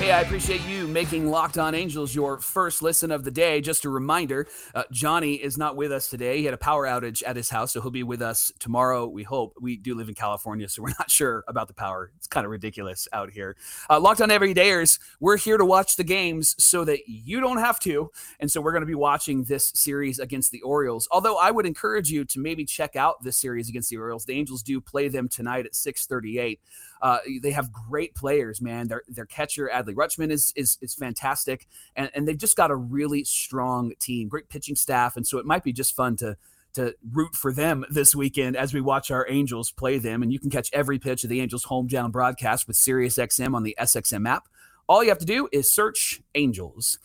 Hey, 0.00 0.12
I 0.12 0.22
appreciate 0.22 0.66
you 0.66 0.88
making 0.88 1.28
Locked 1.28 1.58
On 1.58 1.74
Angels 1.74 2.14
your 2.14 2.38
first 2.38 2.80
listen 2.80 3.10
of 3.10 3.22
the 3.22 3.30
day. 3.30 3.60
Just 3.60 3.84
a 3.84 3.90
reminder 3.90 4.46
uh, 4.74 4.84
Johnny 4.90 5.34
is 5.34 5.58
not 5.58 5.76
with 5.76 5.92
us 5.92 6.08
today. 6.08 6.38
He 6.38 6.46
had 6.46 6.54
a 6.54 6.56
power 6.56 6.86
outage 6.86 7.22
at 7.26 7.36
his 7.36 7.50
house, 7.50 7.74
so 7.74 7.82
he'll 7.82 7.90
be 7.90 8.02
with 8.02 8.22
us 8.22 8.50
tomorrow, 8.58 9.06
we 9.06 9.24
hope. 9.24 9.52
We 9.60 9.76
do 9.76 9.94
live 9.94 10.08
in 10.08 10.14
California, 10.14 10.70
so 10.70 10.80
we're 10.82 10.94
not 10.98 11.10
sure 11.10 11.44
about 11.48 11.68
the 11.68 11.74
power. 11.74 12.12
It's 12.16 12.26
kind 12.26 12.46
of 12.46 12.50
ridiculous 12.50 13.08
out 13.12 13.30
here. 13.30 13.58
Uh, 13.90 14.00
Locked 14.00 14.22
On 14.22 14.30
Everydayers, 14.30 14.98
we're 15.20 15.36
here 15.36 15.58
to 15.58 15.66
watch 15.66 15.96
the 15.96 16.04
games 16.04 16.54
so 16.58 16.82
that 16.86 17.00
you 17.06 17.38
don't 17.38 17.58
have 17.58 17.78
to. 17.80 18.10
And 18.40 18.50
so 18.50 18.62
we're 18.62 18.72
going 18.72 18.80
to 18.80 18.86
be 18.86 18.94
watching 18.94 19.44
this 19.44 19.70
series 19.74 20.18
against 20.18 20.50
the 20.50 20.62
Orioles. 20.62 21.08
Although 21.10 21.36
I 21.36 21.50
would 21.50 21.66
encourage 21.66 22.10
you 22.10 22.24
to 22.24 22.40
maybe 22.40 22.64
check 22.64 22.96
out 22.96 23.22
this 23.22 23.36
series 23.36 23.68
against 23.68 23.90
the 23.90 23.98
Orioles. 23.98 24.24
The 24.24 24.32
Angels 24.32 24.62
do 24.62 24.80
play 24.80 25.08
them 25.08 25.28
tonight 25.28 25.66
at 25.66 25.74
638. 25.74 26.58
Uh, 27.02 27.18
they 27.42 27.50
have 27.50 27.72
great 27.72 28.14
players, 28.14 28.60
man. 28.60 28.88
Their 28.88 29.02
their 29.08 29.26
catcher 29.26 29.70
Adley 29.72 29.94
Rutschman 29.94 30.30
is 30.30 30.52
is 30.56 30.78
is 30.80 30.94
fantastic, 30.94 31.66
and 31.96 32.10
and 32.14 32.28
they've 32.28 32.36
just 32.36 32.56
got 32.56 32.70
a 32.70 32.76
really 32.76 33.24
strong 33.24 33.92
team, 33.98 34.28
great 34.28 34.48
pitching 34.48 34.76
staff, 34.76 35.16
and 35.16 35.26
so 35.26 35.38
it 35.38 35.46
might 35.46 35.64
be 35.64 35.72
just 35.72 35.94
fun 35.96 36.16
to 36.16 36.36
to 36.74 36.94
root 37.12 37.34
for 37.34 37.52
them 37.52 37.84
this 37.90 38.14
weekend 38.14 38.56
as 38.56 38.74
we 38.74 38.80
watch 38.80 39.10
our 39.10 39.26
Angels 39.28 39.70
play 39.70 39.98
them. 39.98 40.22
And 40.22 40.32
you 40.32 40.38
can 40.38 40.50
catch 40.50 40.70
every 40.72 40.98
pitch 40.98 41.24
of 41.24 41.30
the 41.30 41.40
Angels 41.40 41.64
hometown 41.64 42.12
broadcast 42.12 42.66
with 42.66 42.76
SiriusXM 42.76 43.54
on 43.54 43.62
the 43.62 43.76
SXM 43.80 44.28
app. 44.28 44.48
All 44.88 45.02
you 45.02 45.08
have 45.10 45.18
to 45.18 45.24
do 45.24 45.48
is 45.52 45.72
search 45.72 46.20
Angels. 46.34 46.98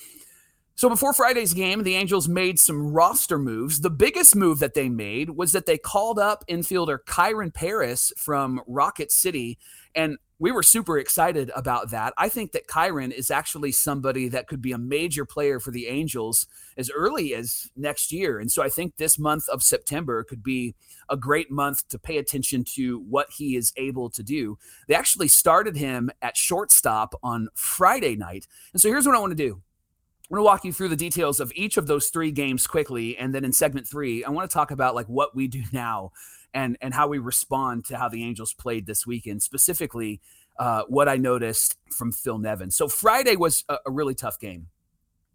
So 0.77 0.89
before 0.89 1.13
Friday's 1.13 1.53
game, 1.53 1.83
the 1.83 1.95
Angels 1.95 2.27
made 2.27 2.59
some 2.59 2.91
roster 2.91 3.39
moves. 3.39 3.79
The 3.79 3.89
biggest 3.89 4.35
move 4.35 4.59
that 4.59 4.73
they 4.73 4.89
made 4.89 5.29
was 5.29 5.53
that 5.53 5.65
they 5.65 5.77
called 5.77 6.19
up 6.19 6.43
infielder 6.49 6.97
Kyren 7.07 7.53
Paris 7.53 8.11
from 8.17 8.61
Rocket 8.67 9.09
City 9.09 9.57
and 9.95 10.17
we 10.37 10.51
were 10.51 10.63
super 10.63 10.97
excited 10.97 11.49
about 11.55 11.91
that. 11.91 12.13
I 12.17 12.27
think 12.27 12.51
that 12.51 12.67
Kyren 12.67 13.11
is 13.11 13.31
actually 13.31 13.71
somebody 13.71 14.27
that 14.29 14.47
could 14.47 14.61
be 14.61 14.73
a 14.73 14.77
major 14.77 15.23
player 15.23 15.61
for 15.61 15.71
the 15.71 15.87
Angels 15.87 16.45
as 16.77 16.91
early 16.91 17.33
as 17.33 17.69
next 17.77 18.11
year. 18.11 18.39
And 18.39 18.51
so 18.51 18.61
I 18.61 18.67
think 18.67 18.97
this 18.97 19.17
month 19.17 19.47
of 19.47 19.63
September 19.63 20.25
could 20.25 20.43
be 20.43 20.75
a 21.09 21.15
great 21.15 21.49
month 21.49 21.87
to 21.87 21.97
pay 21.97 22.17
attention 22.17 22.65
to 22.75 22.99
what 22.99 23.27
he 23.37 23.55
is 23.55 23.71
able 23.77 24.09
to 24.09 24.23
do. 24.23 24.57
They 24.89 24.95
actually 24.95 25.29
started 25.29 25.77
him 25.77 26.11
at 26.21 26.35
shortstop 26.35 27.15
on 27.23 27.47
Friday 27.55 28.17
night. 28.17 28.45
And 28.73 28.81
so 28.81 28.89
here's 28.89 29.05
what 29.05 29.15
I 29.15 29.19
want 29.19 29.31
to 29.31 29.35
do. 29.35 29.61
I'm 30.29 30.35
going 30.35 30.39
to 30.39 30.45
walk 30.45 30.65
you 30.65 30.73
through 30.73 30.89
the 30.89 30.95
details 30.95 31.39
of 31.39 31.51
each 31.55 31.77
of 31.77 31.87
those 31.87 32.09
three 32.09 32.31
games 32.31 32.67
quickly. 32.67 33.15
And 33.17 33.33
then 33.33 33.45
in 33.45 33.53
segment 33.53 33.87
three, 33.87 34.23
I 34.25 34.31
want 34.31 34.49
to 34.49 34.53
talk 34.53 34.71
about 34.71 34.95
like 34.95 35.07
what 35.07 35.35
we 35.35 35.47
do 35.47 35.63
now 35.71 36.11
and 36.55 36.77
and 36.81 36.93
how 36.93 37.07
we 37.07 37.19
respond 37.19 37.85
to 37.85 37.97
how 37.97 38.09
the 38.09 38.23
Angels 38.23 38.53
played 38.53 38.87
this 38.87 39.05
weekend, 39.05 39.43
specifically 39.43 40.21
uh, 40.57 40.83
what 40.87 41.07
I 41.07 41.17
noticed 41.17 41.77
from 41.95 42.11
Phil 42.11 42.39
Nevin. 42.39 42.71
So 42.71 42.87
Friday 42.87 43.35
was 43.35 43.63
a, 43.69 43.77
a 43.85 43.91
really 43.91 44.15
tough 44.15 44.39
game. 44.39 44.67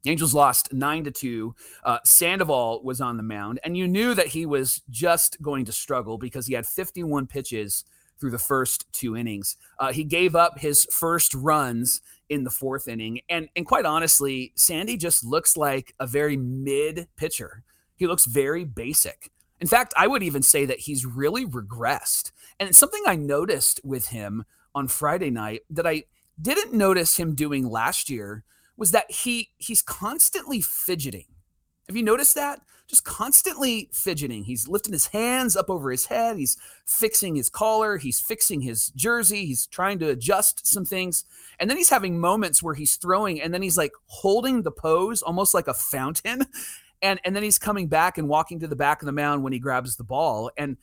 The 0.03 0.11
Angels 0.11 0.33
lost 0.33 0.73
nine 0.73 1.05
to 1.05 1.11
two. 1.11 1.55
Uh, 1.85 1.99
Sandoval 2.05 2.83
was 2.83 3.03
on 3.03 3.19
the 3.19 3.23
mound, 3.23 3.61
and 3.63 3.77
you 3.77 3.87
knew 3.87 4.15
that 4.15 4.29
he 4.29 4.47
was 4.47 4.81
just 4.89 5.41
going 5.43 5.67
to 5.67 5.73
struggle 5.73 6.17
because 6.17 6.47
he 6.47 6.55
had 6.55 6.67
51 6.67 7.27
pitches 7.27 7.85
through 8.19 8.31
the 8.31 8.39
first 8.39 8.91
two 8.93 9.17
innings. 9.17 9.57
Uh, 9.79 9.93
he 9.93 10.05
gave 10.05 10.35
up 10.35 10.59
his 10.59 10.87
first 10.91 11.35
runs 11.35 12.01
in 12.31 12.45
the 12.45 12.51
fourth 12.51 12.89
inning, 12.89 13.21
and 13.29 13.49
and 13.55 13.67
quite 13.67 13.85
honestly, 13.85 14.53
Sandy 14.57 14.97
just 14.97 15.23
looks 15.23 15.57
like 15.57 15.95
a 16.01 16.07
very 16.07 16.37
mid 16.37 17.09
pitcher. 17.17 17.63
He 17.97 18.07
looks 18.07 18.25
very 18.25 18.65
basic. 18.65 19.31
In 19.61 19.69
fact, 19.69 19.93
I 19.97 20.07
would 20.07 20.23
even 20.23 20.43
say 20.43 20.65
that 20.65 20.81
he's 20.81 21.05
really 21.05 21.45
regressed. 21.45 22.33
And 22.59 22.75
something 22.75 23.03
I 23.07 23.17
noticed 23.17 23.81
with 23.85 24.09
him 24.09 24.45
on 24.75 24.89
Friday 24.89 25.31
night 25.31 25.63
that 25.71 25.87
I 25.87 26.05
didn't 26.41 26.73
notice 26.73 27.19
him 27.19 27.35
doing 27.35 27.69
last 27.69 28.09
year 28.09 28.45
was 28.77 28.93
that 28.93 29.11
he 29.11 29.51
he's 29.59 29.83
constantly 29.83 30.61
fidgeting. 30.63 31.27
Have 31.89 31.97
you 31.97 32.03
noticed 32.03 32.35
that? 32.37 32.61
Just 32.87 33.05
constantly 33.05 33.91
fidgeting. 33.93 34.45
He's 34.45 34.67
lifting 34.67 34.93
his 34.93 35.09
hands 35.09 35.57
up 35.57 35.69
over 35.69 35.91
his 35.91 36.07
head. 36.07 36.39
He's 36.39 36.57
fixing 36.87 37.37
his 37.37 37.51
collar. 37.51 37.99
He's 37.99 38.21
fixing 38.21 38.63
his 38.63 38.89
jersey. 38.97 39.45
He's 39.45 39.67
trying 39.67 39.99
to 39.99 40.09
adjust 40.09 40.67
some 40.67 40.85
things. 40.85 41.25
And 41.59 41.69
then 41.69 41.77
he's 41.77 41.91
having 41.91 42.19
moments 42.19 42.63
where 42.63 42.75
he's 42.75 42.97
throwing 42.97 43.41
and 43.41 43.53
then 43.53 43.63
he's 43.63 43.77
like 43.77 43.93
holding 44.07 44.63
the 44.63 44.73
pose 44.73 45.21
almost 45.21 45.53
like 45.53 45.69
a 45.69 45.75
fountain 45.75 46.47
and 47.03 47.21
and 47.25 47.35
then 47.35 47.43
he's 47.43 47.59
coming 47.59 47.89
back 47.89 48.19
and 48.19 48.29
walking 48.29 48.61
to 48.61 48.69
the 48.69 48.77
back 48.77 49.03
of 49.03 49.07
the 49.07 49.13
mound 49.13 49.43
when 49.43 49.53
he 49.53 49.59
grabs 49.59 49.97
the 49.97 50.05
ball 50.05 50.51
and 50.57 50.77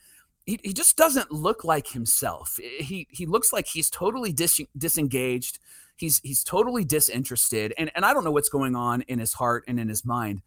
he, 0.46 0.58
he 0.64 0.72
just 0.72 0.96
doesn't 0.96 1.30
look 1.30 1.62
like 1.62 1.88
himself. 1.88 2.58
He 2.62 3.06
he 3.10 3.26
looks 3.26 3.52
like 3.52 3.66
he's 3.66 3.90
totally 3.90 4.32
dis, 4.32 4.60
disengaged. 4.76 5.58
He's 5.96 6.20
he's 6.24 6.42
totally 6.42 6.84
disinterested 6.84 7.74
and 7.76 7.90
and 7.94 8.04
I 8.04 8.14
don't 8.14 8.24
know 8.24 8.30
what's 8.30 8.48
going 8.48 8.74
on 8.74 9.02
in 9.02 9.18
his 9.18 9.34
heart 9.34 9.64
and 9.68 9.78
in 9.78 9.88
his 9.88 10.04
mind 10.04 10.42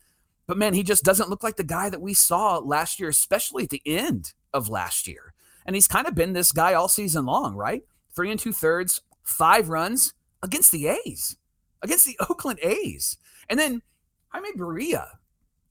but 0.48 0.58
man 0.58 0.74
he 0.74 0.82
just 0.82 1.04
doesn't 1.04 1.30
look 1.30 1.44
like 1.44 1.58
the 1.58 1.64
guy 1.64 1.90
that 1.90 2.02
we 2.02 2.14
saw 2.14 2.58
last 2.58 3.00
year 3.00 3.10
especially 3.10 3.64
at 3.64 3.70
the 3.70 3.82
end 3.86 4.34
of 4.54 4.70
last 4.70 5.08
year. 5.08 5.34
And 5.66 5.76
he's 5.76 5.88
kind 5.88 6.08
of 6.08 6.16
been 6.16 6.34
this 6.34 6.52
guy 6.52 6.74
all 6.74 6.88
season 6.88 7.26
long 7.26 7.56
right? 7.56 7.84
Three 8.16 8.32
and 8.32 8.40
two 8.40 8.54
thirds 8.54 9.02
five 9.24 9.70
runs 9.70 10.14
against 10.42 10.72
the 10.72 10.88
A's 10.88 11.38
against 11.82 12.06
the 12.06 12.18
Oakland 12.30 12.60
A's. 12.64 13.18
And 13.50 13.60
then 13.60 13.82
Jaime 14.30 14.50
Barria 14.58 15.08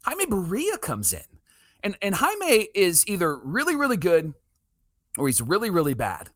Jaime 0.04 0.26
Barria 0.26 0.80
comes 0.80 1.12
in. 1.12 1.25
And, 1.83 1.97
and 2.02 2.14
Jaime 2.14 2.69
is 2.75 3.07
either 3.07 3.37
really, 3.38 3.75
really 3.75 3.97
good 3.97 4.35
or 5.16 5.26
he's 5.26 5.40
really, 5.40 5.71
really 5.71 5.95
bad. 5.95 6.30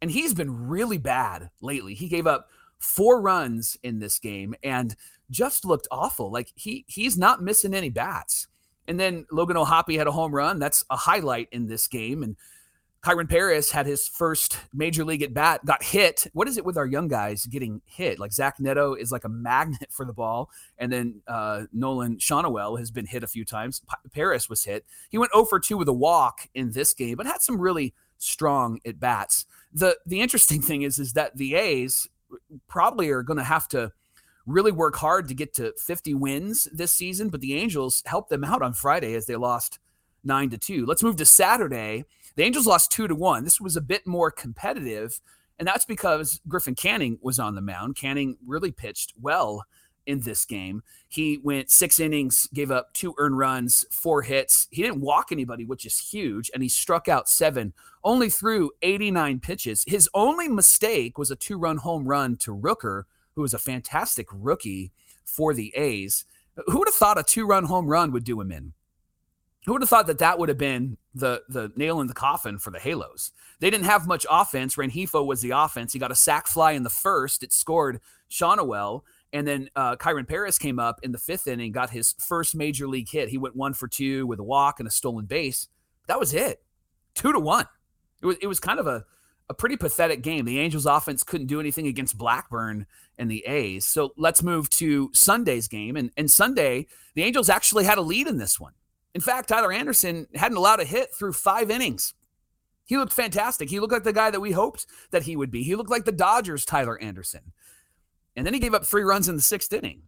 And 0.00 0.10
he's 0.10 0.34
been 0.34 0.68
really 0.68 0.98
bad 0.98 1.50
lately. 1.60 1.94
He 1.94 2.08
gave 2.08 2.26
up 2.26 2.48
four 2.78 3.20
runs 3.20 3.76
in 3.82 3.98
this 3.98 4.18
game 4.18 4.54
and 4.62 4.94
just 5.30 5.64
looked 5.64 5.88
awful. 5.90 6.30
Like 6.30 6.52
he 6.54 6.84
he's 6.88 7.18
not 7.18 7.42
missing 7.42 7.74
any 7.74 7.90
bats. 7.90 8.46
And 8.86 8.98
then 8.98 9.26
Logan 9.30 9.56
O'Hoppe 9.56 9.98
had 9.98 10.06
a 10.06 10.12
home 10.12 10.34
run. 10.34 10.58
That's 10.58 10.84
a 10.88 10.96
highlight 10.96 11.48
in 11.52 11.66
this 11.66 11.88
game. 11.88 12.22
And 12.22 12.36
Kyren 13.02 13.28
Paris 13.28 13.70
had 13.70 13.86
his 13.86 14.08
first 14.08 14.58
major 14.74 15.04
league 15.04 15.22
at 15.22 15.32
bat, 15.32 15.64
got 15.64 15.82
hit. 15.82 16.26
What 16.32 16.48
is 16.48 16.56
it 16.56 16.64
with 16.64 16.76
our 16.76 16.86
young 16.86 17.06
guys 17.06 17.46
getting 17.46 17.80
hit? 17.86 18.18
Like 18.18 18.32
Zach 18.32 18.58
Neto 18.58 18.94
is 18.94 19.12
like 19.12 19.24
a 19.24 19.28
magnet 19.28 19.88
for 19.90 20.04
the 20.04 20.12
ball. 20.12 20.50
And 20.78 20.92
then 20.92 21.22
uh, 21.28 21.64
Nolan 21.72 22.16
Schanuel 22.16 22.78
has 22.78 22.90
been 22.90 23.06
hit 23.06 23.22
a 23.22 23.28
few 23.28 23.44
times. 23.44 23.80
P- 23.80 24.10
Paris 24.10 24.48
was 24.48 24.64
hit. 24.64 24.84
He 25.10 25.18
went 25.18 25.32
0 25.32 25.44
for 25.44 25.60
2 25.60 25.76
with 25.76 25.88
a 25.88 25.92
walk 25.92 26.48
in 26.54 26.72
this 26.72 26.92
game, 26.92 27.16
but 27.16 27.26
had 27.26 27.40
some 27.40 27.60
really 27.60 27.94
strong 28.18 28.80
at 28.84 28.98
bats. 28.98 29.46
The 29.72 29.96
the 30.04 30.20
interesting 30.20 30.60
thing 30.60 30.82
is 30.82 30.98
is 30.98 31.12
that 31.12 31.36
the 31.36 31.54
A's 31.54 32.08
probably 32.66 33.10
are 33.10 33.22
going 33.22 33.38
to 33.38 33.44
have 33.44 33.68
to 33.68 33.92
really 34.46 34.72
work 34.72 34.96
hard 34.96 35.28
to 35.28 35.34
get 35.34 35.54
to 35.54 35.72
50 35.78 36.14
wins 36.14 36.66
this 36.72 36.90
season, 36.90 37.28
but 37.28 37.40
the 37.40 37.54
Angels 37.54 38.02
helped 38.06 38.30
them 38.30 38.44
out 38.44 38.62
on 38.62 38.72
Friday 38.72 39.14
as 39.14 39.26
they 39.26 39.36
lost 39.36 39.78
9 40.24 40.50
to 40.50 40.58
2. 40.58 40.86
Let's 40.86 41.02
move 41.02 41.16
to 41.16 41.24
Saturday. 41.24 42.04
The 42.38 42.44
Angels 42.44 42.68
lost 42.68 42.92
2 42.92 43.08
to 43.08 43.16
1. 43.16 43.42
This 43.42 43.60
was 43.60 43.74
a 43.74 43.80
bit 43.80 44.06
more 44.06 44.30
competitive, 44.30 45.20
and 45.58 45.66
that's 45.66 45.84
because 45.84 46.40
Griffin 46.46 46.76
Canning 46.76 47.18
was 47.20 47.40
on 47.40 47.56
the 47.56 47.60
mound. 47.60 47.96
Canning 47.96 48.36
really 48.46 48.70
pitched 48.70 49.12
well 49.20 49.64
in 50.06 50.20
this 50.20 50.44
game. 50.44 50.84
He 51.08 51.38
went 51.42 51.68
six 51.68 51.98
innings, 51.98 52.48
gave 52.54 52.70
up 52.70 52.94
two 52.94 53.12
earned 53.18 53.38
runs, 53.38 53.84
four 53.90 54.22
hits. 54.22 54.68
He 54.70 54.82
didn't 54.82 55.00
walk 55.00 55.32
anybody, 55.32 55.64
which 55.64 55.84
is 55.84 55.98
huge, 55.98 56.48
and 56.54 56.62
he 56.62 56.68
struck 56.68 57.08
out 57.08 57.28
seven, 57.28 57.72
only 58.04 58.30
threw 58.30 58.70
89 58.82 59.40
pitches. 59.40 59.82
His 59.88 60.08
only 60.14 60.46
mistake 60.46 61.18
was 61.18 61.32
a 61.32 61.36
two 61.36 61.58
run 61.58 61.78
home 61.78 62.06
run 62.06 62.36
to 62.36 62.54
Rooker, 62.54 63.02
who 63.34 63.42
was 63.42 63.52
a 63.52 63.58
fantastic 63.58 64.28
rookie 64.32 64.92
for 65.24 65.54
the 65.54 65.74
A's. 65.74 66.24
Who 66.66 66.78
would 66.78 66.86
have 66.86 66.94
thought 66.94 67.18
a 67.18 67.24
two 67.24 67.48
run 67.48 67.64
home 67.64 67.88
run 67.88 68.12
would 68.12 68.22
do 68.22 68.40
him 68.40 68.52
in? 68.52 68.74
Who 69.66 69.72
would 69.72 69.82
have 69.82 69.88
thought 69.88 70.06
that 70.06 70.18
that 70.18 70.38
would 70.38 70.48
have 70.48 70.58
been 70.58 70.96
the 71.14 71.42
the 71.48 71.72
nail 71.76 72.00
in 72.00 72.06
the 72.06 72.14
coffin 72.14 72.58
for 72.58 72.70
the 72.70 72.78
Halos? 72.78 73.32
They 73.60 73.70
didn't 73.70 73.86
have 73.86 74.06
much 74.06 74.24
offense. 74.30 74.76
Rengifo 74.76 75.26
was 75.26 75.42
the 75.42 75.50
offense. 75.50 75.92
He 75.92 75.98
got 75.98 76.12
a 76.12 76.16
sac 76.16 76.46
fly 76.46 76.72
in 76.72 76.84
the 76.84 76.90
first. 76.90 77.42
It 77.42 77.52
scored 77.52 78.00
Schanuel. 78.30 79.02
And 79.32 79.46
then 79.46 79.68
uh, 79.76 79.96
Kyren 79.96 80.26
Paris 80.26 80.58
came 80.58 80.78
up 80.78 81.00
in 81.02 81.12
the 81.12 81.18
fifth 81.18 81.46
inning, 81.46 81.72
got 81.72 81.90
his 81.90 82.14
first 82.18 82.54
major 82.54 82.88
league 82.88 83.10
hit. 83.10 83.28
He 83.28 83.36
went 83.36 83.56
one 83.56 83.74
for 83.74 83.86
two 83.86 84.26
with 84.26 84.38
a 84.38 84.44
walk 84.44 84.80
and 84.80 84.88
a 84.88 84.90
stolen 84.90 85.26
base. 85.26 85.68
That 86.06 86.18
was 86.18 86.32
it. 86.32 86.62
Two 87.14 87.32
to 87.32 87.40
one. 87.40 87.66
It 88.22 88.26
was 88.26 88.36
it 88.40 88.46
was 88.46 88.60
kind 88.60 88.80
of 88.80 88.86
a 88.86 89.04
a 89.50 89.54
pretty 89.54 89.76
pathetic 89.76 90.22
game. 90.22 90.44
The 90.44 90.60
Angels 90.60 90.86
offense 90.86 91.22
couldn't 91.22 91.46
do 91.46 91.60
anything 91.60 91.86
against 91.86 92.18
Blackburn 92.18 92.86
and 93.16 93.30
the 93.30 93.44
A's. 93.46 93.86
So 93.86 94.12
let's 94.16 94.42
move 94.42 94.68
to 94.70 95.10
Sunday's 95.14 95.68
game. 95.68 95.96
And, 95.96 96.10
and 96.16 96.30
Sunday, 96.30 96.86
the 97.14 97.22
Angels 97.22 97.48
actually 97.48 97.84
had 97.84 97.98
a 97.98 98.02
lead 98.02 98.26
in 98.26 98.38
this 98.38 98.60
one. 98.60 98.72
In 99.14 99.20
fact, 99.20 99.48
Tyler 99.48 99.72
Anderson 99.72 100.26
hadn't 100.34 100.58
allowed 100.58 100.80
a 100.80 100.84
hit 100.84 101.14
through 101.14 101.32
five 101.32 101.70
innings. 101.70 102.14
He 102.84 102.96
looked 102.96 103.12
fantastic. 103.12 103.68
He 103.68 103.80
looked 103.80 103.92
like 103.92 104.04
the 104.04 104.12
guy 104.12 104.30
that 104.30 104.40
we 104.40 104.52
hoped 104.52 104.86
that 105.10 105.24
he 105.24 105.36
would 105.36 105.50
be. 105.50 105.62
He 105.62 105.74
looked 105.74 105.90
like 105.90 106.04
the 106.04 106.12
Dodgers' 106.12 106.64
Tyler 106.64 106.98
Anderson. 106.98 107.52
And 108.36 108.46
then 108.46 108.54
he 108.54 108.60
gave 108.60 108.74
up 108.74 108.86
three 108.86 109.02
runs 109.02 109.28
in 109.28 109.36
the 109.36 109.42
sixth 109.42 109.72
inning. 109.72 110.02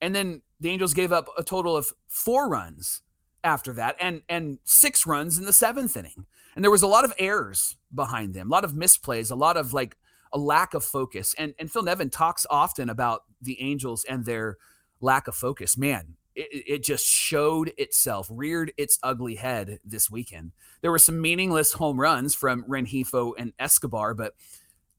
And 0.00 0.14
then 0.14 0.42
the 0.60 0.70
Angels 0.70 0.92
gave 0.92 1.12
up 1.12 1.28
a 1.38 1.42
total 1.42 1.76
of 1.76 1.92
four 2.08 2.48
runs 2.48 3.02
after 3.44 3.72
that 3.72 3.96
and 4.00 4.22
and 4.28 4.58
six 4.64 5.06
runs 5.06 5.38
in 5.38 5.44
the 5.44 5.52
seventh 5.52 5.96
inning. 5.96 6.26
And 6.54 6.64
there 6.64 6.70
was 6.70 6.82
a 6.82 6.86
lot 6.86 7.04
of 7.04 7.14
errors 7.18 7.76
behind 7.94 8.34
them, 8.34 8.48
a 8.48 8.50
lot 8.50 8.64
of 8.64 8.72
misplays, 8.72 9.30
a 9.30 9.36
lot 9.36 9.56
of 9.56 9.72
like 9.72 9.96
a 10.32 10.38
lack 10.38 10.74
of 10.74 10.84
focus. 10.84 11.34
And 11.38 11.54
and 11.58 11.70
Phil 11.70 11.84
Nevin 11.84 12.10
talks 12.10 12.44
often 12.50 12.90
about 12.90 13.22
the 13.40 13.60
Angels 13.60 14.04
and 14.04 14.24
their 14.24 14.56
lack 15.00 15.28
of 15.28 15.34
focus. 15.34 15.78
Man, 15.78 16.16
it, 16.36 16.64
it 16.66 16.84
just 16.84 17.06
showed 17.06 17.72
itself, 17.78 18.28
reared 18.30 18.72
its 18.76 18.98
ugly 19.02 19.34
head 19.34 19.80
this 19.84 20.10
weekend. 20.10 20.52
There 20.82 20.90
were 20.90 20.98
some 20.98 21.20
meaningless 21.20 21.72
home 21.72 21.98
runs 21.98 22.34
from 22.34 22.62
Rengifo 22.64 23.32
and 23.38 23.52
Escobar, 23.58 24.14
but 24.14 24.34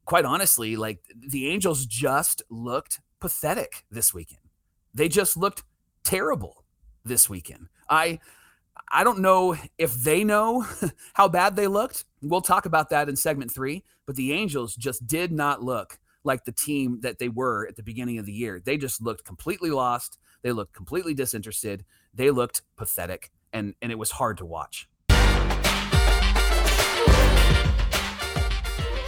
quite 0.05 0.25
honestly, 0.25 0.75
like 0.75 0.99
the 1.15 1.47
Angels 1.47 1.85
just 1.85 2.41
looked 2.49 2.99
pathetic 3.19 3.85
this 3.91 4.13
weekend. 4.13 4.41
They 4.93 5.07
just 5.07 5.37
looked 5.37 5.63
terrible 6.03 6.63
this 7.05 7.29
weekend. 7.29 7.67
I 7.89 8.19
I 8.89 9.03
don't 9.03 9.19
know 9.19 9.55
if 9.77 9.93
they 9.95 10.23
know 10.23 10.65
how 11.13 11.27
bad 11.27 11.55
they 11.55 11.67
looked. 11.67 12.05
We'll 12.21 12.41
talk 12.41 12.65
about 12.65 12.89
that 12.89 13.09
in 13.09 13.15
segment 13.15 13.53
three. 13.53 13.83
But 14.05 14.15
the 14.15 14.31
Angels 14.31 14.75
just 14.75 15.05
did 15.05 15.31
not 15.31 15.61
look 15.61 15.99
like 16.23 16.45
the 16.45 16.51
team 16.51 16.99
that 17.01 17.19
they 17.19 17.29
were 17.29 17.67
at 17.67 17.75
the 17.75 17.83
beginning 17.83 18.17
of 18.17 18.25
the 18.25 18.33
year. 18.33 18.61
They 18.63 18.77
just 18.77 19.01
looked 19.01 19.25
completely 19.25 19.69
lost. 19.69 20.17
They 20.41 20.51
looked 20.51 20.73
completely 20.73 21.13
disinterested. 21.13 21.85
They 22.13 22.31
looked 22.31 22.61
pathetic, 22.75 23.31
and 23.51 23.75
and 23.81 23.91
it 23.91 23.97
was 23.97 24.11
hard 24.11 24.37
to 24.37 24.45
watch. 24.45 24.87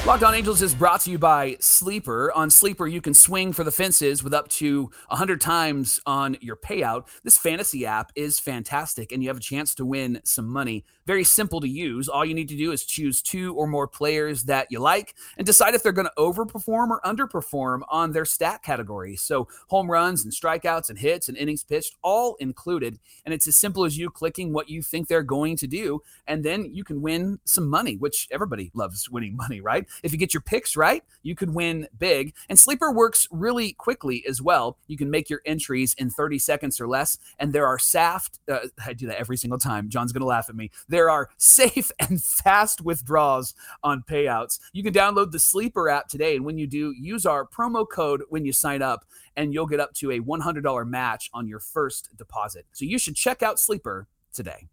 Locked 0.06 0.24
On 0.24 0.34
Angels 0.34 0.62
is 0.62 0.74
brought 0.74 1.02
to 1.02 1.12
you 1.12 1.20
by 1.20 1.58
Sleeper. 1.60 2.32
On 2.34 2.50
Sleeper, 2.50 2.88
you 2.88 3.02
can 3.02 3.14
swing 3.14 3.52
for 3.52 3.66
the 3.66 3.72
fences 3.72 4.24
with 4.24 4.34
up 4.34 4.48
to 4.48 4.84
100 5.10 5.42
times 5.42 6.00
on 6.06 6.38
your 6.40 6.56
payout. 6.56 7.08
This 7.24 7.38
fantasy 7.38 7.86
app 7.86 8.12
is 8.16 8.40
fantastic, 8.40 9.12
and 9.12 9.22
you 9.22 9.30
have 9.30 9.38
a 9.38 9.42
chance 9.42 9.76
to 9.76 9.86
win 9.86 10.22
some 10.24 10.48
money. 10.48 10.86
Very 11.06 11.26
simple 11.26 11.60
to 11.60 11.68
use. 11.68 12.08
All 12.08 12.24
you 12.24 12.34
need 12.34 12.48
to 12.50 12.56
do 12.56 12.72
is 12.72 12.86
choose 12.86 13.22
two 13.22 13.54
or 13.56 13.68
more 13.68 13.88
players 13.88 14.46
that 14.46 14.68
you 14.70 14.80
like 14.80 15.16
and 15.38 15.46
decide 15.46 15.76
if 15.76 15.84
they're 15.84 15.92
going 15.92 16.08
to 16.08 16.14
overperform 16.18 16.90
or 16.90 17.02
underperform 17.04 17.82
on 17.90 18.14
their 18.14 18.26
stat 18.26 18.64
category. 18.64 19.18
So, 19.18 19.50
home 19.68 19.92
runs 19.92 20.24
and 20.24 20.34
strikeouts 20.34 20.90
and 20.90 20.98
hits 20.98 21.28
and 21.28 21.38
innings 21.38 21.64
pitched, 21.64 21.98
all 22.02 22.36
included. 22.40 23.00
And 23.26 23.34
it's 23.34 23.48
as 23.48 23.58
simple 23.58 23.84
as 23.84 23.98
you 23.98 24.10
clicking 24.10 24.54
what 24.54 24.70
you 24.70 24.82
think 24.82 25.08
they're 25.08 25.24
going 25.24 25.58
to 25.58 25.68
do, 25.68 26.02
and 26.26 26.44
then 26.44 26.74
you 26.74 26.86
can 26.86 27.02
win 27.02 27.40
some 27.44 27.68
money, 27.68 27.98
which 27.98 28.28
everybody 28.32 28.72
loves 28.74 29.10
winning 29.10 29.36
money, 29.36 29.60
right? 29.60 29.86
If 30.04 30.12
you 30.12 30.18
get 30.18 30.34
your 30.34 30.42
picks 30.42 30.76
right, 30.76 31.04
you 31.24 31.36
could 31.36 31.54
win 31.54 31.88
big. 31.98 32.34
And 32.48 32.60
Sleeper 32.60 32.92
works 32.92 33.28
really 33.32 33.74
quickly 33.74 34.24
as 34.28 34.42
well. 34.42 34.78
You 34.88 34.98
can 34.98 35.10
make 35.10 35.30
your 35.30 35.42
entries 35.46 35.94
in 35.96 36.10
30 36.10 36.40
seconds 36.40 36.80
or 36.80 36.88
less. 36.88 37.18
And 37.40 37.54
there 37.54 37.68
are 37.68 37.80
SAFT, 37.80 38.40
uh, 38.50 38.60
I 38.86 38.94
do 38.94 39.08
that 39.08 39.20
every 39.20 39.38
single 39.38 39.60
time. 39.60 39.90
John's 39.90 40.12
going 40.12 40.22
to 40.22 40.28
laugh 40.28 40.50
at 40.50 40.56
me. 40.56 40.72
There 40.88 41.10
are 41.10 41.30
safe 41.38 41.92
and 42.00 42.22
fast 42.22 42.82
withdrawals 42.82 43.54
on 43.84 44.04
payouts. 44.10 44.60
You 44.74 44.84
can 44.84 44.94
download 44.94 45.32
the 45.32 45.40
Sleeper 45.40 45.90
app 45.90 46.08
today. 46.08 46.36
And 46.36 46.46
when 46.46 46.58
you 46.58 46.68
do, 46.68 46.94
use 46.98 47.26
our 47.26 47.46
promo 47.46 47.86
code 47.90 48.24
when 48.30 48.46
you 48.46 48.54
sign 48.54 48.82
up, 48.82 49.06
and 49.36 49.54
you'll 49.54 49.68
get 49.68 49.80
up 49.80 49.94
to 49.94 50.12
a 50.12 50.20
$100 50.20 50.88
match 50.88 51.30
on 51.34 51.48
your 51.48 51.60
first 51.60 52.10
deposit. 52.18 52.66
So 52.74 52.86
you 52.86 52.98
should 52.98 53.16
check 53.16 53.42
out 53.42 53.60
Sleeper 53.60 54.08
today. 54.34 54.68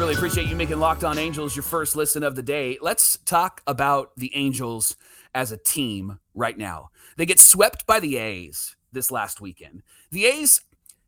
Really 0.00 0.14
appreciate 0.14 0.48
you 0.48 0.56
making 0.56 0.80
Locked 0.80 1.04
On 1.04 1.18
Angels 1.18 1.54
your 1.54 1.62
first 1.62 1.94
listen 1.94 2.22
of 2.22 2.34
the 2.34 2.42
day. 2.42 2.78
Let's 2.80 3.18
talk 3.26 3.60
about 3.66 4.12
the 4.16 4.34
Angels 4.34 4.96
as 5.34 5.52
a 5.52 5.58
team 5.58 6.20
right 6.34 6.56
now. 6.56 6.88
They 7.18 7.26
get 7.26 7.38
swept 7.38 7.86
by 7.86 8.00
the 8.00 8.16
A's 8.16 8.76
this 8.92 9.10
last 9.10 9.42
weekend. 9.42 9.82
The 10.10 10.24
A's, 10.24 10.62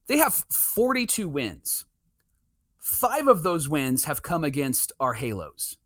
they 0.08 0.18
have 0.18 0.34
42 0.34 1.26
wins. 1.26 1.86
Five 2.80 3.28
of 3.28 3.42
those 3.42 3.66
wins 3.66 4.04
have 4.04 4.22
come 4.22 4.44
against 4.44 4.92
our 5.00 5.14
Halos. 5.14 5.78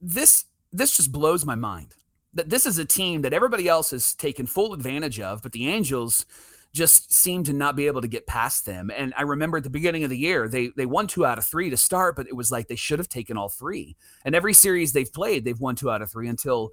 This 0.00 0.46
this 0.72 0.96
just 0.96 1.12
blows 1.12 1.46
my 1.46 1.54
mind. 1.54 1.94
That 2.34 2.50
this 2.50 2.66
is 2.66 2.78
a 2.78 2.84
team 2.84 3.22
that 3.22 3.32
everybody 3.32 3.68
else 3.68 3.92
has 3.92 4.14
taken 4.14 4.46
full 4.46 4.74
advantage 4.74 5.20
of, 5.20 5.44
but 5.44 5.52
the 5.52 5.68
Angels 5.68 6.26
just 6.72 7.12
seemed 7.12 7.46
to 7.46 7.52
not 7.52 7.76
be 7.76 7.86
able 7.86 8.00
to 8.00 8.08
get 8.08 8.26
past 8.26 8.66
them. 8.66 8.90
And 8.94 9.14
I 9.16 9.22
remember 9.22 9.56
at 9.56 9.64
the 9.64 9.70
beginning 9.70 10.04
of 10.04 10.10
the 10.10 10.18
year, 10.18 10.48
they 10.48 10.68
they 10.76 10.86
won 10.86 11.06
two 11.06 11.24
out 11.24 11.38
of 11.38 11.44
three 11.44 11.70
to 11.70 11.76
start, 11.76 12.16
but 12.16 12.28
it 12.28 12.36
was 12.36 12.50
like 12.52 12.68
they 12.68 12.76
should 12.76 12.98
have 12.98 13.08
taken 13.08 13.36
all 13.36 13.48
three. 13.48 13.96
And 14.24 14.34
every 14.34 14.52
series 14.52 14.92
they've 14.92 15.12
played, 15.12 15.44
they've 15.44 15.60
won 15.60 15.76
two 15.76 15.90
out 15.90 16.02
of 16.02 16.10
three 16.10 16.28
until 16.28 16.72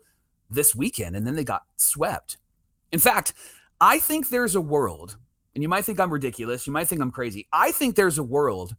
this 0.49 0.75
weekend, 0.75 1.15
and 1.15 1.25
then 1.25 1.35
they 1.35 1.43
got 1.43 1.63
swept. 1.77 2.37
In 2.91 2.99
fact, 2.99 3.33
I 3.81 3.99
think 3.99 4.29
there's 4.29 4.55
a 4.55 4.61
world, 4.61 5.17
and 5.53 5.61
you 5.61 5.69
might 5.69 5.85
think 5.85 5.99
I'm 5.99 6.13
ridiculous, 6.13 6.67
you 6.67 6.73
might 6.73 6.87
think 6.87 7.01
I'm 7.01 7.11
crazy. 7.11 7.47
I 7.51 7.71
think 7.71 7.95
there's 7.95 8.17
a 8.17 8.23
world 8.23 8.75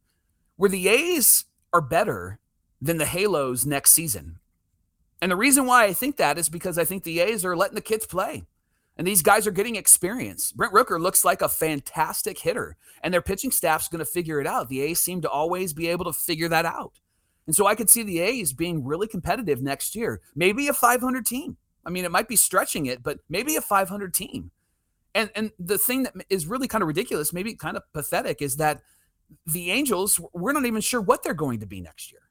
where 0.56 0.70
the 0.70 0.88
A's 0.88 1.44
are 1.72 1.80
better 1.80 2.38
than 2.80 2.98
the 2.98 3.06
Halos 3.06 3.66
next 3.66 3.92
season. 3.92 4.38
And 5.20 5.32
the 5.32 5.36
reason 5.36 5.66
why 5.66 5.84
I 5.84 5.92
think 5.92 6.16
that 6.16 6.38
is 6.38 6.48
because 6.48 6.78
I 6.78 6.84
think 6.84 7.02
the 7.02 7.20
A's 7.20 7.44
are 7.44 7.56
letting 7.56 7.74
the 7.74 7.80
kids 7.80 8.06
play. 8.06 8.44
And 8.96 9.06
these 9.06 9.22
guys 9.22 9.46
are 9.46 9.52
getting 9.52 9.76
experience. 9.76 10.52
Brent 10.52 10.72
Rooker 10.72 11.00
looks 11.00 11.24
like 11.24 11.42
a 11.42 11.48
fantastic 11.48 12.38
hitter, 12.38 12.76
and 13.02 13.12
their 13.12 13.22
pitching 13.22 13.50
staff's 13.50 13.88
going 13.88 13.98
to 13.98 14.06
figure 14.06 14.40
it 14.40 14.46
out. 14.46 14.68
The 14.68 14.80
A's 14.82 15.00
seem 15.00 15.20
to 15.22 15.28
always 15.28 15.74
be 15.74 15.88
able 15.88 16.06
to 16.06 16.12
figure 16.12 16.48
that 16.48 16.64
out. 16.64 16.92
And 17.46 17.54
so 17.54 17.66
I 17.66 17.74
could 17.74 17.90
see 17.90 18.02
the 18.02 18.20
A's 18.20 18.52
being 18.52 18.84
really 18.84 19.06
competitive 19.06 19.62
next 19.62 19.94
year, 19.94 20.20
maybe 20.34 20.66
a 20.68 20.72
500 20.72 21.26
team. 21.26 21.56
I 21.84 21.90
mean, 21.90 22.04
it 22.04 22.10
might 22.10 22.26
be 22.26 22.36
stretching 22.36 22.86
it, 22.86 23.02
but 23.02 23.18
maybe 23.28 23.54
a 23.54 23.60
500 23.60 24.12
team. 24.12 24.50
And 25.14 25.30
and 25.34 25.52
the 25.58 25.78
thing 25.78 26.02
that 26.02 26.14
is 26.28 26.46
really 26.46 26.68
kind 26.68 26.82
of 26.82 26.88
ridiculous, 26.88 27.32
maybe 27.32 27.54
kind 27.54 27.76
of 27.76 27.84
pathetic, 27.92 28.42
is 28.42 28.56
that 28.56 28.82
the 29.46 29.70
Angels, 29.70 30.20
we're 30.34 30.52
not 30.52 30.66
even 30.66 30.80
sure 30.80 31.00
what 31.00 31.22
they're 31.22 31.34
going 31.34 31.60
to 31.60 31.66
be 31.66 31.80
next 31.80 32.12
year. 32.12 32.22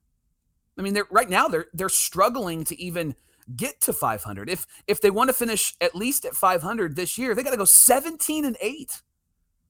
I 0.77 0.81
mean, 0.81 0.93
they're 0.93 1.07
right 1.09 1.29
now 1.29 1.47
they're 1.47 1.67
they're 1.73 1.89
struggling 1.89 2.63
to 2.65 2.79
even 2.79 3.15
get 3.55 3.81
to 3.81 3.93
500. 3.93 4.49
If 4.49 4.65
if 4.87 5.01
they 5.01 5.11
want 5.11 5.29
to 5.29 5.33
finish 5.33 5.75
at 5.81 5.95
least 5.95 6.25
at 6.25 6.35
500 6.35 6.95
this 6.95 7.17
year, 7.17 7.35
they 7.35 7.43
got 7.43 7.51
to 7.51 7.57
go 7.57 7.65
17 7.65 8.45
and 8.45 8.57
8. 8.59 9.01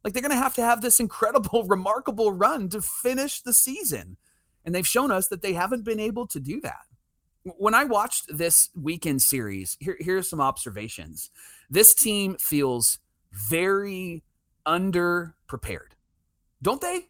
Like 0.04 0.14
they're 0.14 0.22
going 0.22 0.32
to 0.32 0.38
have 0.38 0.54
to 0.56 0.62
have 0.62 0.82
this 0.82 1.00
incredible 1.00 1.64
remarkable 1.68 2.32
run 2.32 2.70
to 2.70 2.82
finish 2.82 3.42
the 3.42 3.54
season. 3.54 4.18
And 4.64 4.74
they've 4.74 4.88
shown 4.88 5.12
us 5.12 5.28
that 5.28 5.42
they 5.42 5.54
haven't 5.54 5.84
been 5.84 6.00
able 6.00 6.28
to 6.28 6.40
do 6.40 6.62
that. 6.62 6.86
When 7.44 7.76
I 7.76 7.84
watched 7.84 8.26
this 8.36 8.70
weekend 8.76 9.22
series, 9.22 9.78
here, 9.80 9.98
here's 10.00 10.30
some 10.30 10.42
observations. 10.42 11.30
This 11.70 11.94
team 11.94 12.38
feels 12.40 13.00
very 13.32 14.24
underprepared. 14.66 15.94
Don't 16.62 16.82
they? 16.82 17.08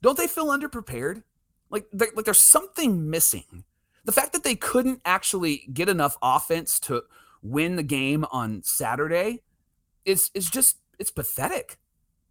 Don't 0.00 0.16
they 0.16 0.26
feel 0.26 0.46
underprepared? 0.46 1.22
Like, 1.68 1.86
like 1.92 2.14
there's 2.24 2.38
something 2.38 3.10
missing. 3.10 3.64
The 4.06 4.12
fact 4.12 4.32
that 4.32 4.44
they 4.44 4.54
couldn't 4.54 5.02
actually 5.04 5.68
get 5.72 5.88
enough 5.88 6.16
offense 6.22 6.80
to 6.80 7.02
win 7.42 7.76
the 7.76 7.82
game 7.82 8.24
on 8.30 8.62
Saturday 8.62 9.42
is 10.04 10.30
is 10.34 10.48
just 10.48 10.78
it's 10.98 11.10
pathetic. 11.10 11.78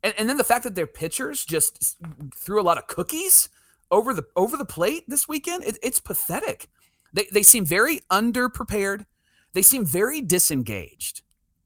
And, 0.03 0.13
and 0.17 0.29
then 0.29 0.37
the 0.37 0.43
fact 0.43 0.63
that 0.63 0.75
their 0.75 0.87
pitchers 0.87 1.45
just 1.45 1.97
threw 2.35 2.61
a 2.61 2.63
lot 2.63 2.77
of 2.77 2.87
cookies 2.87 3.49
over 3.91 4.13
the 4.13 4.25
over 4.35 4.57
the 4.57 4.65
plate 4.65 5.03
this 5.07 5.27
weekend, 5.27 5.63
it, 5.63 5.77
it's 5.83 5.99
pathetic. 5.99 6.69
They 7.13 7.27
they 7.31 7.43
seem 7.43 7.65
very 7.65 8.01
underprepared. 8.11 9.05
They 9.53 9.61
seem 9.61 9.85
very 9.85 10.21
disengaged. 10.21 11.21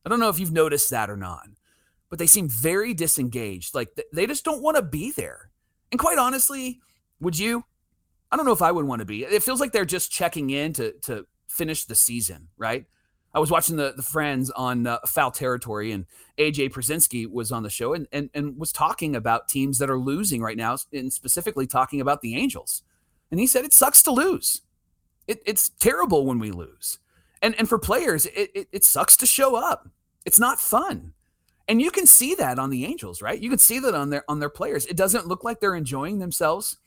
I 0.06 0.10
don't 0.10 0.19
know 0.19 0.30
if 0.30 0.39
you've 0.39 0.52
noticed 0.52 0.89
that 0.89 1.10
or 1.10 1.17
not, 1.17 1.48
but 2.10 2.19
they 2.19 2.28
seem 2.28 2.50
very 2.50 2.93
disengaged. 2.93 3.76
Like 3.76 3.89
they 4.13 4.28
just 4.28 4.45
don't 4.45 4.62
want 4.62 4.78
to 4.78 4.84
be 4.84 5.12
there. 5.12 5.52
And 5.91 6.00
quite 6.00 6.17
honestly, 6.17 6.80
would 7.19 7.38
you? 7.38 7.65
I 8.32 8.38
don't 8.38 8.46
know 8.46 8.52
if 8.52 8.62
I 8.62 8.72
would 8.72 8.86
want 8.86 9.00
to 9.00 9.06
be. 9.06 9.24
It 9.24 9.44
feels 9.44 9.60
like 9.60 9.72
they're 9.72 9.86
just 9.86 10.12
checking 10.12 10.50
in 10.50 10.74
to 10.74 10.94
to 11.04 11.26
finish 11.48 11.86
the 11.86 11.96
season, 11.96 12.48
right? 12.58 12.86
I 13.34 13.39
was 13.39 13.52
watching 13.52 13.76
the 13.76 13.94
the 13.96 14.04
Friends 14.04 14.50
on 14.52 14.88
uh, 14.88 15.00
Foul 15.06 15.32
Territory, 15.32 15.92
and 15.92 16.06
AJ 16.38 16.72
Pierzynski 16.72 17.30
was 17.30 17.52
on 17.52 17.63
the 17.63 17.70
show 17.70 17.94
and, 17.94 18.08
and 18.12 18.30
and 18.34 18.58
was 18.58 18.72
talking 18.72 19.15
about 19.15 19.48
teams 19.48 19.78
that 19.80 19.89
are 19.89 20.00
losing 20.00 20.42
right 20.42 20.58
now, 20.58 20.78
and 20.94 21.12
specifically 21.12 21.68
talking 21.68 22.02
about 22.02 22.22
the 22.22 22.36
Angels. 22.36 22.84
And 23.32 23.39
he 23.39 23.48
said 23.48 23.65
it 23.65 23.74
sucks 23.74 24.02
to 24.04 24.12
lose. 24.12 24.62
It, 25.28 25.42
it's 25.46 25.70
terrible 25.70 26.26
when 26.26 26.39
we 26.39 26.52
lose, 26.52 27.00
and 27.42 27.56
and 27.60 27.70
for 27.70 27.78
players, 27.78 28.26
it, 28.28 28.52
it 28.54 28.68
it 28.72 28.84
sucks 28.84 29.18
to 29.18 29.26
show 29.26 29.56
up. 29.56 29.88
It's 30.26 30.39
not 30.39 30.60
fun, 30.60 31.13
and 31.68 31.82
you 31.82 31.92
can 31.92 32.08
see 32.08 32.34
that 32.36 32.58
on 32.58 32.72
the 32.72 32.86
Angels, 32.86 33.22
right? 33.22 33.39
You 33.39 33.50
can 33.50 33.60
see 33.60 33.80
that 33.80 33.94
on 33.94 34.10
their 34.10 34.24
on 34.28 34.39
their 34.39 34.50
players. 34.50 34.88
It 34.88 34.98
doesn't 34.98 35.28
look 35.28 35.44
like 35.44 35.60
they're 35.60 35.76
enjoying 35.76 36.18
themselves 36.18 36.78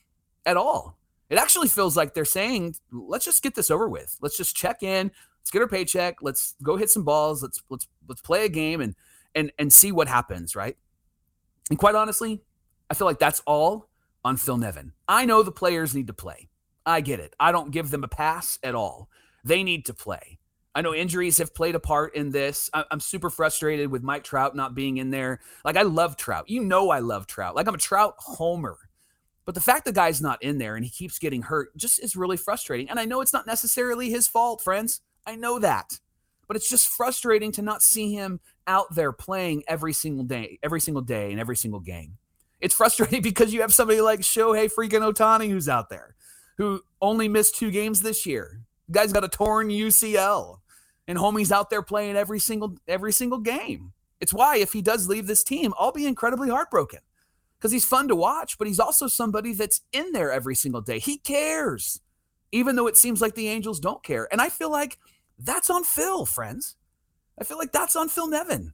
at 0.44 0.56
all. 0.56 0.98
It 1.30 1.38
actually 1.38 1.68
feels 1.68 1.96
like 1.96 2.14
they're 2.14 2.24
saying, 2.24 2.76
"Let's 2.90 3.24
just 3.24 3.42
get 3.42 3.54
this 3.54 3.70
over 3.70 3.88
with. 3.88 4.16
Let's 4.20 4.36
just 4.36 4.54
check 4.54 4.82
in 4.82 5.10
let's 5.42 5.50
get 5.50 5.62
our 5.62 5.68
paycheck. 5.68 6.22
Let's 6.22 6.54
go 6.62 6.76
hit 6.76 6.90
some 6.90 7.04
balls. 7.04 7.42
Let's 7.42 7.62
let's 7.68 7.88
let's 8.08 8.20
play 8.20 8.44
a 8.44 8.48
game 8.48 8.80
and 8.80 8.94
and 9.34 9.52
and 9.58 9.72
see 9.72 9.92
what 9.92 10.08
happens, 10.08 10.54
right? 10.54 10.76
And 11.68 11.78
quite 11.78 11.94
honestly, 11.94 12.42
I 12.88 12.94
feel 12.94 13.06
like 13.06 13.18
that's 13.18 13.42
all 13.46 13.88
on 14.24 14.36
Phil 14.36 14.56
Nevin. 14.56 14.92
I 15.08 15.24
know 15.26 15.42
the 15.42 15.52
players 15.52 15.94
need 15.94 16.06
to 16.06 16.12
play. 16.12 16.48
I 16.86 17.00
get 17.00 17.20
it. 17.20 17.34
I 17.40 17.52
don't 17.52 17.72
give 17.72 17.90
them 17.90 18.04
a 18.04 18.08
pass 18.08 18.58
at 18.62 18.74
all. 18.74 19.08
They 19.44 19.62
need 19.64 19.86
to 19.86 19.94
play. 19.94 20.38
I 20.74 20.80
know 20.80 20.94
injuries 20.94 21.38
have 21.38 21.54
played 21.54 21.74
a 21.74 21.80
part 21.80 22.14
in 22.14 22.30
this. 22.30 22.70
I'm 22.72 23.00
super 23.00 23.28
frustrated 23.28 23.90
with 23.90 24.02
Mike 24.02 24.24
Trout 24.24 24.56
not 24.56 24.74
being 24.74 24.96
in 24.98 25.10
there. 25.10 25.40
Like 25.64 25.76
I 25.76 25.82
love 25.82 26.16
Trout. 26.16 26.48
You 26.48 26.64
know 26.64 26.90
I 26.90 27.00
love 27.00 27.26
Trout. 27.26 27.54
Like 27.56 27.66
I'm 27.66 27.74
a 27.74 27.78
Trout 27.78 28.14
homer. 28.18 28.78
But 29.44 29.54
the 29.54 29.60
fact 29.60 29.84
the 29.84 29.92
guy's 29.92 30.22
not 30.22 30.42
in 30.42 30.58
there 30.58 30.76
and 30.76 30.84
he 30.84 30.90
keeps 30.90 31.18
getting 31.18 31.42
hurt 31.42 31.76
just 31.76 32.02
is 32.02 32.14
really 32.14 32.36
frustrating. 32.36 32.88
And 32.88 33.00
I 33.00 33.04
know 33.04 33.20
it's 33.20 33.32
not 33.32 33.46
necessarily 33.46 34.10
his 34.10 34.28
fault, 34.28 34.62
friends. 34.62 35.00
I 35.26 35.36
know 35.36 35.58
that. 35.58 35.98
But 36.46 36.56
it's 36.56 36.68
just 36.68 36.88
frustrating 36.88 37.50
to 37.52 37.62
not 37.62 37.82
see 37.82 38.12
him 38.12 38.40
out 38.66 38.94
there 38.94 39.12
playing 39.12 39.64
every 39.66 39.92
single 39.92 40.24
day, 40.24 40.58
every 40.62 40.80
single 40.80 41.02
day, 41.02 41.30
and 41.30 41.40
every 41.40 41.56
single 41.56 41.80
game. 41.80 42.18
It's 42.60 42.74
frustrating 42.76 43.22
because 43.22 43.52
you 43.52 43.62
have 43.62 43.74
somebody 43.74 44.00
like 44.00 44.20
Shohei 44.20 44.70
freaking 44.72 45.12
Ohtani 45.12 45.48
who's 45.48 45.68
out 45.68 45.88
there, 45.88 46.14
who 46.58 46.82
only 47.00 47.28
missed 47.28 47.56
two 47.56 47.70
games 47.70 48.02
this 48.02 48.26
year. 48.26 48.60
The 48.88 48.92
guy's 48.92 49.12
got 49.12 49.24
a 49.24 49.28
torn 49.28 49.70
UCL, 49.70 50.58
and 51.08 51.18
homie's 51.18 51.50
out 51.50 51.70
there 51.70 51.82
playing 51.82 52.16
every 52.16 52.38
single 52.38 52.76
every 52.86 53.12
single 53.12 53.38
game. 53.38 53.92
It's 54.20 54.34
why 54.34 54.58
if 54.58 54.72
he 54.72 54.82
does 54.82 55.08
leave 55.08 55.26
this 55.26 55.42
team, 55.42 55.72
I'll 55.78 55.92
be 55.92 56.06
incredibly 56.06 56.50
heartbroken 56.50 57.00
because 57.62 57.70
he's 57.70 57.84
fun 57.84 58.08
to 58.08 58.16
watch, 58.16 58.58
but 58.58 58.66
he's 58.66 58.80
also 58.80 59.06
somebody 59.06 59.54
that's 59.54 59.82
in 59.92 60.10
there 60.10 60.32
every 60.32 60.56
single 60.56 60.80
day. 60.80 60.98
He 60.98 61.18
cares, 61.18 62.00
even 62.50 62.74
though 62.74 62.88
it 62.88 62.96
seems 62.96 63.20
like 63.20 63.36
the 63.36 63.46
Angels 63.46 63.78
don't 63.78 64.02
care. 64.02 64.26
And 64.32 64.40
I 64.40 64.48
feel 64.48 64.68
like 64.68 64.98
that's 65.38 65.70
on 65.70 65.84
Phil, 65.84 66.26
friends. 66.26 66.74
I 67.40 67.44
feel 67.44 67.58
like 67.58 67.70
that's 67.70 67.94
on 67.94 68.08
Phil 68.08 68.26
Nevin. 68.26 68.72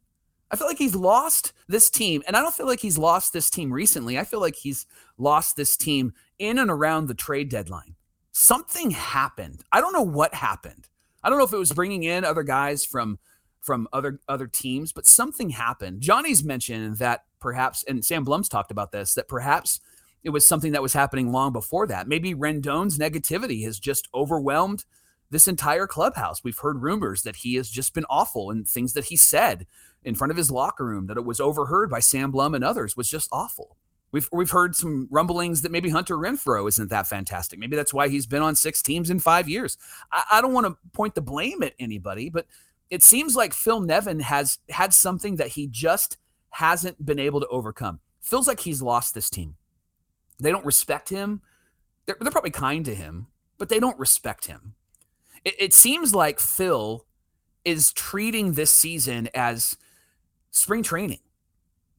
I 0.50 0.56
feel 0.56 0.66
like 0.66 0.78
he's 0.78 0.94
lost 0.94 1.52
this 1.68 1.90
team, 1.90 2.22
and 2.26 2.34
I 2.34 2.40
don't 2.40 2.54
feel 2.54 2.66
like 2.66 2.80
he's 2.80 2.96
lost 2.96 3.34
this 3.34 3.50
team 3.50 3.70
recently. 3.70 4.18
I 4.18 4.24
feel 4.24 4.40
like 4.40 4.56
he's 4.56 4.86
lost 5.18 5.56
this 5.56 5.76
team 5.76 6.14
in 6.38 6.58
and 6.58 6.70
around 6.70 7.08
the 7.08 7.14
trade 7.14 7.50
deadline. 7.50 7.94
Something 8.32 8.92
happened. 8.92 9.64
I 9.70 9.82
don't 9.82 9.92
know 9.92 10.00
what 10.00 10.32
happened. 10.32 10.88
I 11.22 11.28
don't 11.28 11.38
know 11.38 11.44
if 11.44 11.52
it 11.52 11.58
was 11.58 11.72
bringing 11.72 12.04
in 12.04 12.24
other 12.24 12.42
guys 12.42 12.86
from 12.86 13.18
from 13.60 13.88
other 13.92 14.20
other 14.28 14.46
teams, 14.46 14.92
but 14.92 15.06
something 15.06 15.50
happened. 15.50 16.00
Johnny's 16.00 16.44
mentioned 16.44 16.98
that 16.98 17.24
perhaps, 17.40 17.84
and 17.84 18.04
Sam 18.04 18.24
Blum's 18.24 18.48
talked 18.48 18.70
about 18.70 18.92
this, 18.92 19.14
that 19.14 19.28
perhaps 19.28 19.80
it 20.24 20.30
was 20.30 20.46
something 20.46 20.72
that 20.72 20.82
was 20.82 20.92
happening 20.92 21.32
long 21.32 21.52
before 21.52 21.86
that. 21.86 22.08
Maybe 22.08 22.34
Rendon's 22.34 22.98
negativity 22.98 23.64
has 23.64 23.78
just 23.78 24.08
overwhelmed 24.14 24.84
this 25.30 25.46
entire 25.46 25.86
clubhouse. 25.86 26.42
We've 26.42 26.58
heard 26.58 26.82
rumors 26.82 27.22
that 27.22 27.36
he 27.36 27.54
has 27.56 27.70
just 27.70 27.94
been 27.94 28.06
awful 28.08 28.50
and 28.50 28.66
things 28.66 28.94
that 28.94 29.06
he 29.06 29.16
said 29.16 29.66
in 30.02 30.14
front 30.14 30.30
of 30.30 30.36
his 30.36 30.50
locker 30.50 30.84
room 30.84 31.06
that 31.06 31.16
it 31.16 31.24
was 31.24 31.40
overheard 31.40 31.90
by 31.90 32.00
Sam 32.00 32.30
Blum 32.30 32.54
and 32.54 32.64
others 32.64 32.96
was 32.96 33.10
just 33.10 33.28
awful. 33.30 33.76
We've 34.10 34.28
we've 34.32 34.50
heard 34.50 34.74
some 34.74 35.06
rumblings 35.10 35.60
that 35.62 35.72
maybe 35.72 35.90
Hunter 35.90 36.16
Renfroe 36.16 36.66
isn't 36.68 36.88
that 36.88 37.06
fantastic. 37.06 37.58
Maybe 37.58 37.76
that's 37.76 37.92
why 37.92 38.08
he's 38.08 38.26
been 38.26 38.40
on 38.40 38.54
six 38.54 38.80
teams 38.80 39.10
in 39.10 39.20
five 39.20 39.50
years. 39.50 39.76
I, 40.10 40.24
I 40.32 40.40
don't 40.40 40.54
want 40.54 40.66
to 40.66 40.78
point 40.92 41.14
the 41.14 41.20
blame 41.20 41.62
at 41.62 41.74
anybody, 41.78 42.30
but 42.30 42.46
it 42.90 43.02
seems 43.02 43.36
like 43.36 43.52
Phil 43.52 43.80
Nevin 43.80 44.20
has 44.20 44.58
had 44.70 44.94
something 44.94 45.36
that 45.36 45.48
he 45.48 45.66
just 45.66 46.16
hasn't 46.50 47.04
been 47.04 47.18
able 47.18 47.40
to 47.40 47.48
overcome. 47.48 48.00
Feels 48.20 48.48
like 48.48 48.60
he's 48.60 48.82
lost 48.82 49.14
this 49.14 49.30
team. 49.30 49.56
They 50.38 50.50
don't 50.50 50.64
respect 50.64 51.08
him. 51.08 51.42
They're, 52.06 52.16
they're 52.20 52.30
probably 52.30 52.50
kind 52.50 52.84
to 52.84 52.94
him, 52.94 53.26
but 53.58 53.68
they 53.68 53.80
don't 53.80 53.98
respect 53.98 54.46
him 54.46 54.74
it, 55.44 55.54
it 55.58 55.74
seems 55.74 56.14
like 56.14 56.40
Phil 56.40 57.06
is 57.64 57.92
treating 57.92 58.52
this 58.52 58.70
season 58.70 59.28
as 59.34 59.76
spring 60.50 60.82
training. 60.82 61.20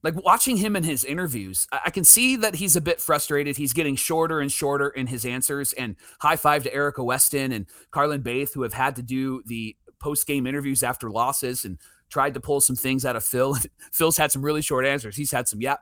Like 0.02 0.15
watching 0.23 0.58
him 0.58 0.78
in 0.78 0.84
his 0.84 1.04
interviews, 1.04 1.67
I 1.71 1.89
can 1.89 2.06
see 2.06 2.38
that 2.38 2.56
he's 2.56 2.78
a 2.78 2.82
bit 2.82 3.02
frustrated. 3.02 3.58
He's 3.58 3.73
getting 3.73 3.97
shorter 3.97 4.39
and 4.39 4.49
shorter 4.49 4.88
in 4.88 5.08
his 5.08 5.25
answers. 5.25 5.73
And 5.73 5.97
high 6.21 6.38
five 6.38 6.63
to 6.63 6.73
Erica 6.73 7.04
Weston 7.04 7.52
and 7.52 7.65
Carlin 7.91 8.21
Baith, 8.21 8.54
who 8.54 8.62
have 8.62 8.71
had 8.71 8.95
to 8.95 9.04
do 9.04 9.43
the 9.45 9.75
post 9.99 10.27
game 10.27 10.47
interviews 10.47 10.83
after 10.83 11.09
losses 11.09 11.65
and 11.65 11.77
tried 12.09 12.33
to 12.33 12.39
pull 12.39 12.62
some 12.62 12.75
things 12.75 13.05
out 13.05 13.15
of 13.15 13.23
Phil. 13.23 13.57
Phil's 13.91 14.17
had 14.17 14.31
some 14.31 14.41
really 14.41 14.62
short 14.62 14.85
answers. 14.85 15.15
He's 15.15 15.31
had 15.31 15.47
some, 15.47 15.62
yeah, 15.62 15.77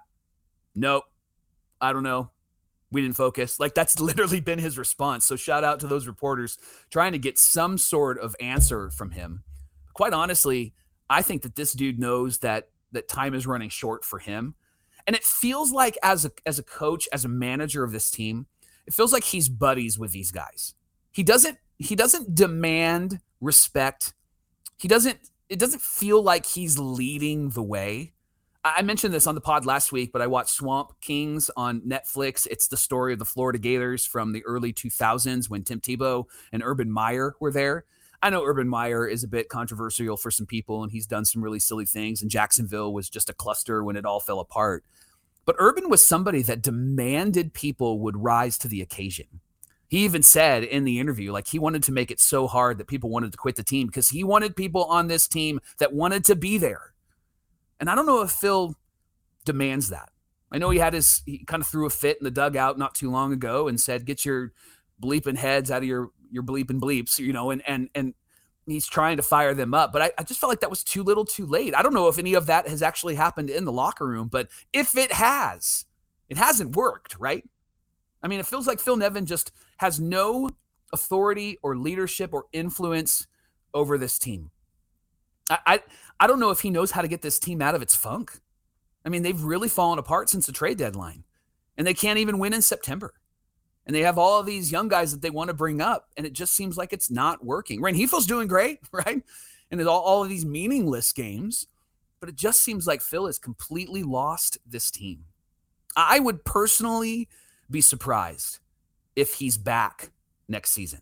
nope, 0.75 1.03
I 1.80 1.93
don't 1.93 2.03
know, 2.03 2.32
we 2.91 3.01
didn't 3.01 3.15
focus. 3.15 3.60
Like 3.60 3.73
that's 3.73 3.99
literally 3.99 4.39
been 4.39 4.60
his 4.60 4.77
response. 4.77 5.25
So 5.25 5.36
shout 5.36 5.63
out 5.63 5.80
to 5.82 5.88
those 5.88 6.08
reporters 6.08 6.58
trying 6.89 7.12
to 7.13 7.19
get 7.19 7.38
some 7.38 7.77
sort 7.77 8.19
of 8.19 8.36
answer 8.39 8.89
from 8.89 9.12
him. 9.12 9.43
Quite 9.93 10.13
honestly, 10.13 10.73
I 11.10 11.21
think 11.21 11.41
that 11.41 11.56
this 11.56 11.73
dude 11.73 11.99
knows 11.99 12.39
that 12.39 12.69
that 12.91 13.08
time 13.08 13.34
is 13.34 13.47
running 13.47 13.69
short 13.69 14.06
for 14.06 14.19
him. 14.19 14.56
And 15.06 15.15
it 15.15 15.23
feels 15.23 15.71
like 15.71 15.97
as 16.03 16.25
a 16.25 16.32
as 16.45 16.60
a 16.60 16.63
coach, 16.63 17.08
as 17.13 17.23
a 17.23 17.30
manager 17.30 17.84
of 17.84 17.91
this 17.91 18.12
team, 18.12 18.45
it 18.86 18.93
feels 18.93 19.13
like 19.13 19.23
he's 19.23 19.47
buddies 19.47 19.97
with 19.97 20.12
these 20.12 20.32
guys. 20.32 20.73
He 21.17 21.23
doesn't 21.23 21.58
he 21.80 21.95
doesn't 21.95 22.36
demand 22.36 23.21
respect. 23.41 24.13
He 24.77 24.88
doesn't 24.88 25.17
it 25.49 25.58
doesn't 25.58 25.82
feel 25.82 26.21
like 26.21 26.45
he's 26.45 26.77
leading 26.77 27.49
the 27.49 27.63
way. 27.63 28.13
I 28.63 28.84
mentioned 28.84 29.15
this 29.15 29.25
on 29.25 29.34
the 29.34 29.41
pod 29.41 29.65
last 29.65 29.91
week, 29.91 30.12
but 30.13 30.21
I 30.21 30.27
watched 30.27 30.51
Swamp 30.51 30.91
Kings 31.01 31.49
on 31.58 31.82
Netflix. 31.82 32.45
It's 32.51 32.67
the 32.67 32.77
story 32.77 33.13
of 33.13 33.19
the 33.19 33.25
Florida 33.25 33.58
Gators 33.58 34.06
from 34.06 34.32
the 34.32 34.45
early 34.45 34.71
2000s 34.71 35.49
when 35.49 35.63
Tim 35.63 35.80
Tebow 35.80 36.25
and 36.51 36.62
Urban 36.63 36.91
Meyer 36.91 37.34
were 37.39 37.51
there. 37.51 37.86
I 38.21 38.30
know 38.30 38.45
Urban 38.45 38.69
Meyer 38.69 39.08
is 39.08 39.23
a 39.23 39.27
bit 39.27 39.49
controversial 39.49 40.17
for 40.17 40.30
some 40.30 40.45
people, 40.45 40.84
and 40.84 40.91
he's 40.91 41.08
done 41.08 41.25
some 41.25 41.43
really 41.43 41.60
silly 41.60 41.88
things. 41.88 42.21
And 42.21 42.30
Jacksonville 42.30 42.93
was 42.93 43.10
just 43.10 43.27
a 43.27 43.34
cluster 43.34 43.84
when 43.84 43.95
it 43.95 44.06
all 44.06 44.19
fell 44.19 44.39
apart. 44.39 44.84
But 45.45 45.56
Urban 45.58 45.89
was 45.89 46.06
somebody 46.06 46.43
that 46.43 46.62
demanded 46.62 47.56
people 47.56 48.01
would 48.01 48.17
rise 48.17 48.60
to 48.60 48.67
the 48.67 48.82
occasion. 48.82 49.39
He 49.88 50.00
even 50.00 50.21
said 50.21 50.63
in 50.63 50.84
the 50.84 51.00
interview, 51.00 51.32
like 51.32 51.47
he 51.47 51.60
wanted 51.60 51.84
to 51.84 51.91
make 51.91 52.12
it 52.12 52.19
so 52.19 52.47
hard 52.47 52.78
that 52.78 52.88
people 52.88 53.10
wanted 53.10 53.32
to 53.32 53.38
quit 53.38 53.56
the 53.56 53.63
team 53.63 53.88
because 53.88 54.10
he 54.10 54.23
wanted 54.23 54.56
people 54.56 54.84
on 54.86 55.08
this 55.08 55.28
team 55.28 55.62
that 55.80 55.93
wanted 55.93 56.26
to 56.26 56.36
be 56.36 56.58
there 56.58 56.93
and 57.80 57.89
I 57.89 57.95
don't 57.95 58.06
know 58.06 58.21
if 58.21 58.32
Phil 58.32 58.76
demands 59.45 59.89
that. 59.89 60.10
I 60.52 60.58
know 60.58 60.69
he 60.69 60.80
had 60.80 60.93
his, 60.93 61.21
he 61.26 61.43
kind 61.45 61.62
of 61.62 61.67
threw 61.67 61.86
a 61.86 61.89
fit 61.89 62.17
in 62.19 62.23
the 62.23 62.32
dugout 62.32 62.78
not 62.78 62.95
too 62.95 63.12
long 63.12 63.34
ago 63.34 63.67
and 63.67 63.80
said, 63.80 64.06
get 64.06 64.26
your, 64.26 64.54
bleeping 65.02 65.38
heads 65.38 65.69
out 65.69 65.84
of 65.84 65.88
your 65.88 66.10
your 66.32 66.43
bleeping 66.43 66.80
bleeps, 66.80 67.19
you 67.19 67.32
know, 67.32 67.52
and 67.52 67.62
and 67.67 67.89
and 67.93 68.13
he's 68.65 68.88
trying 68.88 69.17
to 69.17 69.23
fire 69.23 69.54
them 69.54 69.73
up. 69.73 69.93
But 69.93 70.02
I, 70.02 70.12
I, 70.17 70.23
just 70.23 70.39
felt 70.39 70.50
like 70.50 70.60
that 70.62 70.69
was 70.69 70.84
too 70.84 71.04
little 71.04 71.23
too 71.23 71.45
late. 71.45 71.76
I 71.76 71.82
don't 71.82 71.93
know 71.93 72.08
if 72.08 72.19
any 72.19 72.34
of 72.34 72.47
that 72.47 72.67
has 72.67 72.82
actually 72.82 73.15
happened 73.15 73.50
in 73.50 73.63
the 73.63 73.71
locker 73.71 74.06
room, 74.06 74.28
but 74.28 74.50
if 74.73 74.97
it 74.97 75.13
has, 75.13 75.86
it 76.30 76.38
hasn't 76.38 76.76
worked, 76.76 77.15
right? 77.19 77.47
I 78.21 78.28
mean, 78.28 78.39
it 78.39 78.45
feels 78.45 78.67
like 78.67 78.80
Phil 78.80 78.97
Nevin 78.97 79.26
just 79.26 79.52
has 79.77 79.99
no 79.99 80.49
authority 80.93 81.57
or 81.61 81.77
leadership 81.77 82.33
or 82.33 82.45
influence 82.53 83.27
over 83.73 83.97
this 83.97 84.17
team. 84.17 84.51
I, 85.49 85.59
I, 85.65 85.79
I 86.19 86.27
don't 86.27 86.39
know 86.39 86.51
if 86.51 86.61
he 86.61 86.69
knows 86.69 86.91
how 86.91 87.01
to 87.01 87.07
get 87.07 87.21
this 87.21 87.39
team 87.39 87.61
out 87.61 87.75
of 87.75 87.81
its 87.81 87.95
funk. 87.95 88.39
I 89.05 89.09
mean, 89.09 89.23
they've 89.23 89.41
really 89.41 89.69
fallen 89.69 89.99
apart 89.99 90.29
since 90.29 90.45
the 90.45 90.51
trade 90.51 90.77
deadline, 90.77 91.23
and 91.77 91.87
they 91.87 91.93
can't 91.93 92.19
even 92.19 92.39
win 92.39 92.53
in 92.53 92.61
September 92.61 93.13
and 93.87 93.95
they 93.95 94.01
have 94.01 94.17
all 94.17 94.43
these 94.43 94.71
young 94.71 94.89
guys 94.89 95.13
that 95.13 95.21
they 95.21 95.29
want 95.29 95.47
to 95.47 95.53
bring 95.53 95.81
up, 95.81 96.09
and 96.17 96.27
it 96.27 96.33
just 96.33 96.53
seems 96.53 96.77
like 96.77 96.91
it's 96.91 97.09
not 97.09 97.43
working. 97.43 97.81
Rengifo's 97.81 98.27
doing 98.27 98.47
great, 98.47 98.79
right? 98.91 99.23
And 99.71 99.87
all, 99.87 100.01
all 100.01 100.23
of 100.23 100.29
these 100.29 100.45
meaningless 100.45 101.13
games, 101.13 101.67
but 102.19 102.29
it 102.29 102.35
just 102.35 102.61
seems 102.61 102.85
like 102.85 103.01
Phil 103.01 103.25
has 103.25 103.39
completely 103.39 104.03
lost 104.03 104.57
this 104.65 104.91
team. 104.91 105.23
I 105.95 106.19
would 106.19 106.43
personally 106.43 107.29
be 107.71 107.81
surprised 107.81 108.59
if 109.17 109.34
he's 109.34 109.58
back 109.58 110.12
next 110.47 110.71
season. 110.71 111.01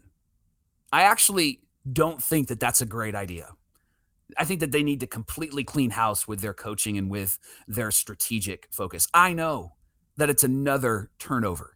I 0.92 1.04
actually 1.04 1.62
don't 1.92 2.24
think 2.24 2.48
that 2.48 2.60
that's 2.60 2.82
a 2.82 2.86
great 2.86 3.14
idea. 3.14 3.50
I 4.38 4.46
think 4.46 4.62
that 4.62 4.72
they 4.72 4.82
need 4.82 5.02
to 5.02 5.08
completely 5.08 5.64
clean 5.64 5.92
house 5.92 6.28
with 6.28 6.40
their 6.40 6.54
coaching 6.54 6.98
and 6.98 7.12
with 7.12 7.38
their 7.68 7.92
strategic 7.92 8.68
focus. 8.72 9.08
I 9.14 9.34
know 9.34 9.74
that 10.18 10.30
it's 10.30 10.44
another 10.44 11.12
turnover 11.20 11.76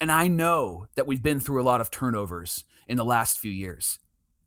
and 0.00 0.12
I 0.12 0.28
know 0.28 0.86
that 0.96 1.06
we've 1.06 1.22
been 1.22 1.40
through 1.40 1.62
a 1.62 1.64
lot 1.64 1.80
of 1.80 1.90
turnovers 1.90 2.64
in 2.86 2.96
the 2.96 3.04
last 3.04 3.38
few 3.38 3.50
years. 3.50 3.98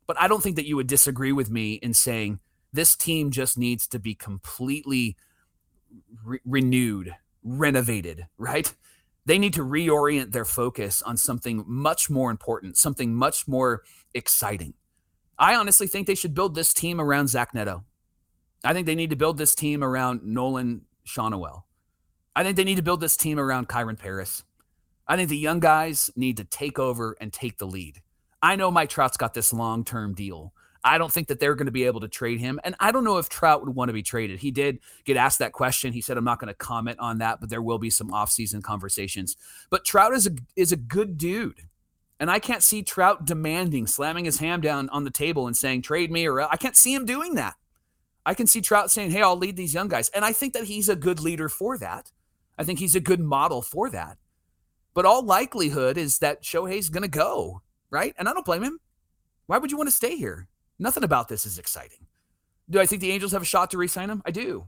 But 0.06 0.20
I 0.20 0.28
don't 0.28 0.42
think 0.42 0.56
that 0.56 0.66
you 0.66 0.76
would 0.76 0.86
disagree 0.86 1.32
with 1.32 1.50
me 1.50 1.74
in 1.74 1.94
saying 1.94 2.40
this 2.72 2.96
team 2.96 3.30
just 3.30 3.58
needs 3.58 3.86
to 3.88 3.98
be 3.98 4.14
completely 4.14 5.16
re- 6.24 6.40
renewed, 6.44 7.14
renovated, 7.42 8.26
right? 8.38 8.72
They 9.24 9.38
need 9.38 9.54
to 9.54 9.64
reorient 9.64 10.32
their 10.32 10.44
focus 10.44 11.00
on 11.02 11.16
something 11.16 11.64
much 11.66 12.10
more 12.10 12.30
important, 12.30 12.76
something 12.76 13.14
much 13.14 13.46
more 13.46 13.82
exciting. 14.14 14.74
I 15.38 15.54
honestly 15.54 15.86
think 15.86 16.06
they 16.06 16.14
should 16.14 16.34
build 16.34 16.54
this 16.54 16.74
team 16.74 17.00
around 17.00 17.28
Zach 17.28 17.54
Neto. 17.54 17.84
I 18.64 18.72
think 18.72 18.86
they 18.86 18.94
need 18.94 19.10
to 19.10 19.16
build 19.16 19.38
this 19.38 19.54
team 19.54 19.82
around 19.82 20.22
Nolan 20.24 20.82
Schanuel. 21.06 21.64
I 22.34 22.42
think 22.42 22.56
they 22.56 22.64
need 22.64 22.76
to 22.76 22.82
build 22.82 23.00
this 23.00 23.16
team 23.16 23.38
around 23.38 23.68
Kyren 23.68 23.98
Paris. 23.98 24.44
I 25.06 25.16
think 25.16 25.28
the 25.28 25.36
young 25.36 25.60
guys 25.60 26.10
need 26.16 26.36
to 26.36 26.44
take 26.44 26.78
over 26.78 27.16
and 27.20 27.32
take 27.32 27.58
the 27.58 27.66
lead. 27.66 28.00
I 28.40 28.56
know 28.56 28.70
Mike 28.70 28.88
Trout's 28.88 29.16
got 29.16 29.34
this 29.34 29.52
long 29.52 29.84
term 29.84 30.14
deal. 30.14 30.52
I 30.84 30.98
don't 30.98 31.12
think 31.12 31.28
that 31.28 31.38
they're 31.38 31.54
going 31.54 31.66
to 31.66 31.72
be 31.72 31.84
able 31.84 32.00
to 32.00 32.08
trade 32.08 32.40
him. 32.40 32.58
And 32.64 32.74
I 32.80 32.90
don't 32.90 33.04
know 33.04 33.18
if 33.18 33.28
Trout 33.28 33.64
would 33.64 33.74
want 33.74 33.88
to 33.88 33.92
be 33.92 34.02
traded. 34.02 34.40
He 34.40 34.50
did 34.50 34.80
get 35.04 35.16
asked 35.16 35.38
that 35.38 35.52
question. 35.52 35.92
He 35.92 36.00
said, 36.00 36.16
I'm 36.16 36.24
not 36.24 36.40
going 36.40 36.48
to 36.48 36.54
comment 36.54 36.98
on 36.98 37.18
that, 37.18 37.40
but 37.40 37.50
there 37.50 37.62
will 37.62 37.78
be 37.78 37.90
some 37.90 38.10
offseason 38.10 38.62
conversations. 38.62 39.36
But 39.70 39.84
Trout 39.84 40.12
is 40.12 40.26
a 40.26 40.32
is 40.56 40.72
a 40.72 40.76
good 40.76 41.18
dude. 41.18 41.68
And 42.18 42.30
I 42.30 42.38
can't 42.38 42.62
see 42.62 42.82
Trout 42.82 43.24
demanding, 43.24 43.86
slamming 43.86 44.24
his 44.26 44.38
hand 44.38 44.62
down 44.62 44.88
on 44.90 45.04
the 45.04 45.10
table 45.10 45.48
and 45.48 45.56
saying, 45.56 45.82
trade 45.82 46.10
me, 46.10 46.26
or 46.26 46.40
I 46.40 46.56
can't 46.56 46.76
see 46.76 46.94
him 46.94 47.04
doing 47.04 47.34
that. 47.34 47.54
I 48.24 48.34
can 48.34 48.46
see 48.46 48.60
Trout 48.60 48.90
saying, 48.90 49.10
Hey, 49.10 49.22
I'll 49.22 49.36
lead 49.36 49.56
these 49.56 49.74
young 49.74 49.88
guys. 49.88 50.08
And 50.10 50.24
I 50.24 50.32
think 50.32 50.52
that 50.54 50.64
he's 50.64 50.88
a 50.88 50.96
good 50.96 51.20
leader 51.20 51.48
for 51.48 51.76
that. 51.78 52.12
I 52.58 52.64
think 52.64 52.78
he's 52.78 52.94
a 52.94 53.00
good 53.00 53.20
model 53.20 53.62
for 53.62 53.90
that. 53.90 54.18
But 54.94 55.06
all 55.06 55.24
likelihood 55.24 55.96
is 55.96 56.18
that 56.18 56.42
Shohei's 56.42 56.90
going 56.90 57.02
to 57.02 57.08
go, 57.08 57.62
right? 57.90 58.14
And 58.18 58.28
I 58.28 58.32
don't 58.32 58.44
blame 58.44 58.62
him. 58.62 58.78
Why 59.46 59.58
would 59.58 59.70
you 59.70 59.76
want 59.76 59.88
to 59.88 59.94
stay 59.94 60.16
here? 60.16 60.48
Nothing 60.82 61.04
about 61.04 61.28
this 61.28 61.46
is 61.46 61.60
exciting. 61.60 62.06
Do 62.68 62.80
I 62.80 62.86
think 62.86 63.00
the 63.00 63.12
Angels 63.12 63.30
have 63.30 63.42
a 63.42 63.44
shot 63.44 63.70
to 63.70 63.78
re-sign 63.78 64.10
him? 64.10 64.20
I 64.26 64.32
do. 64.32 64.66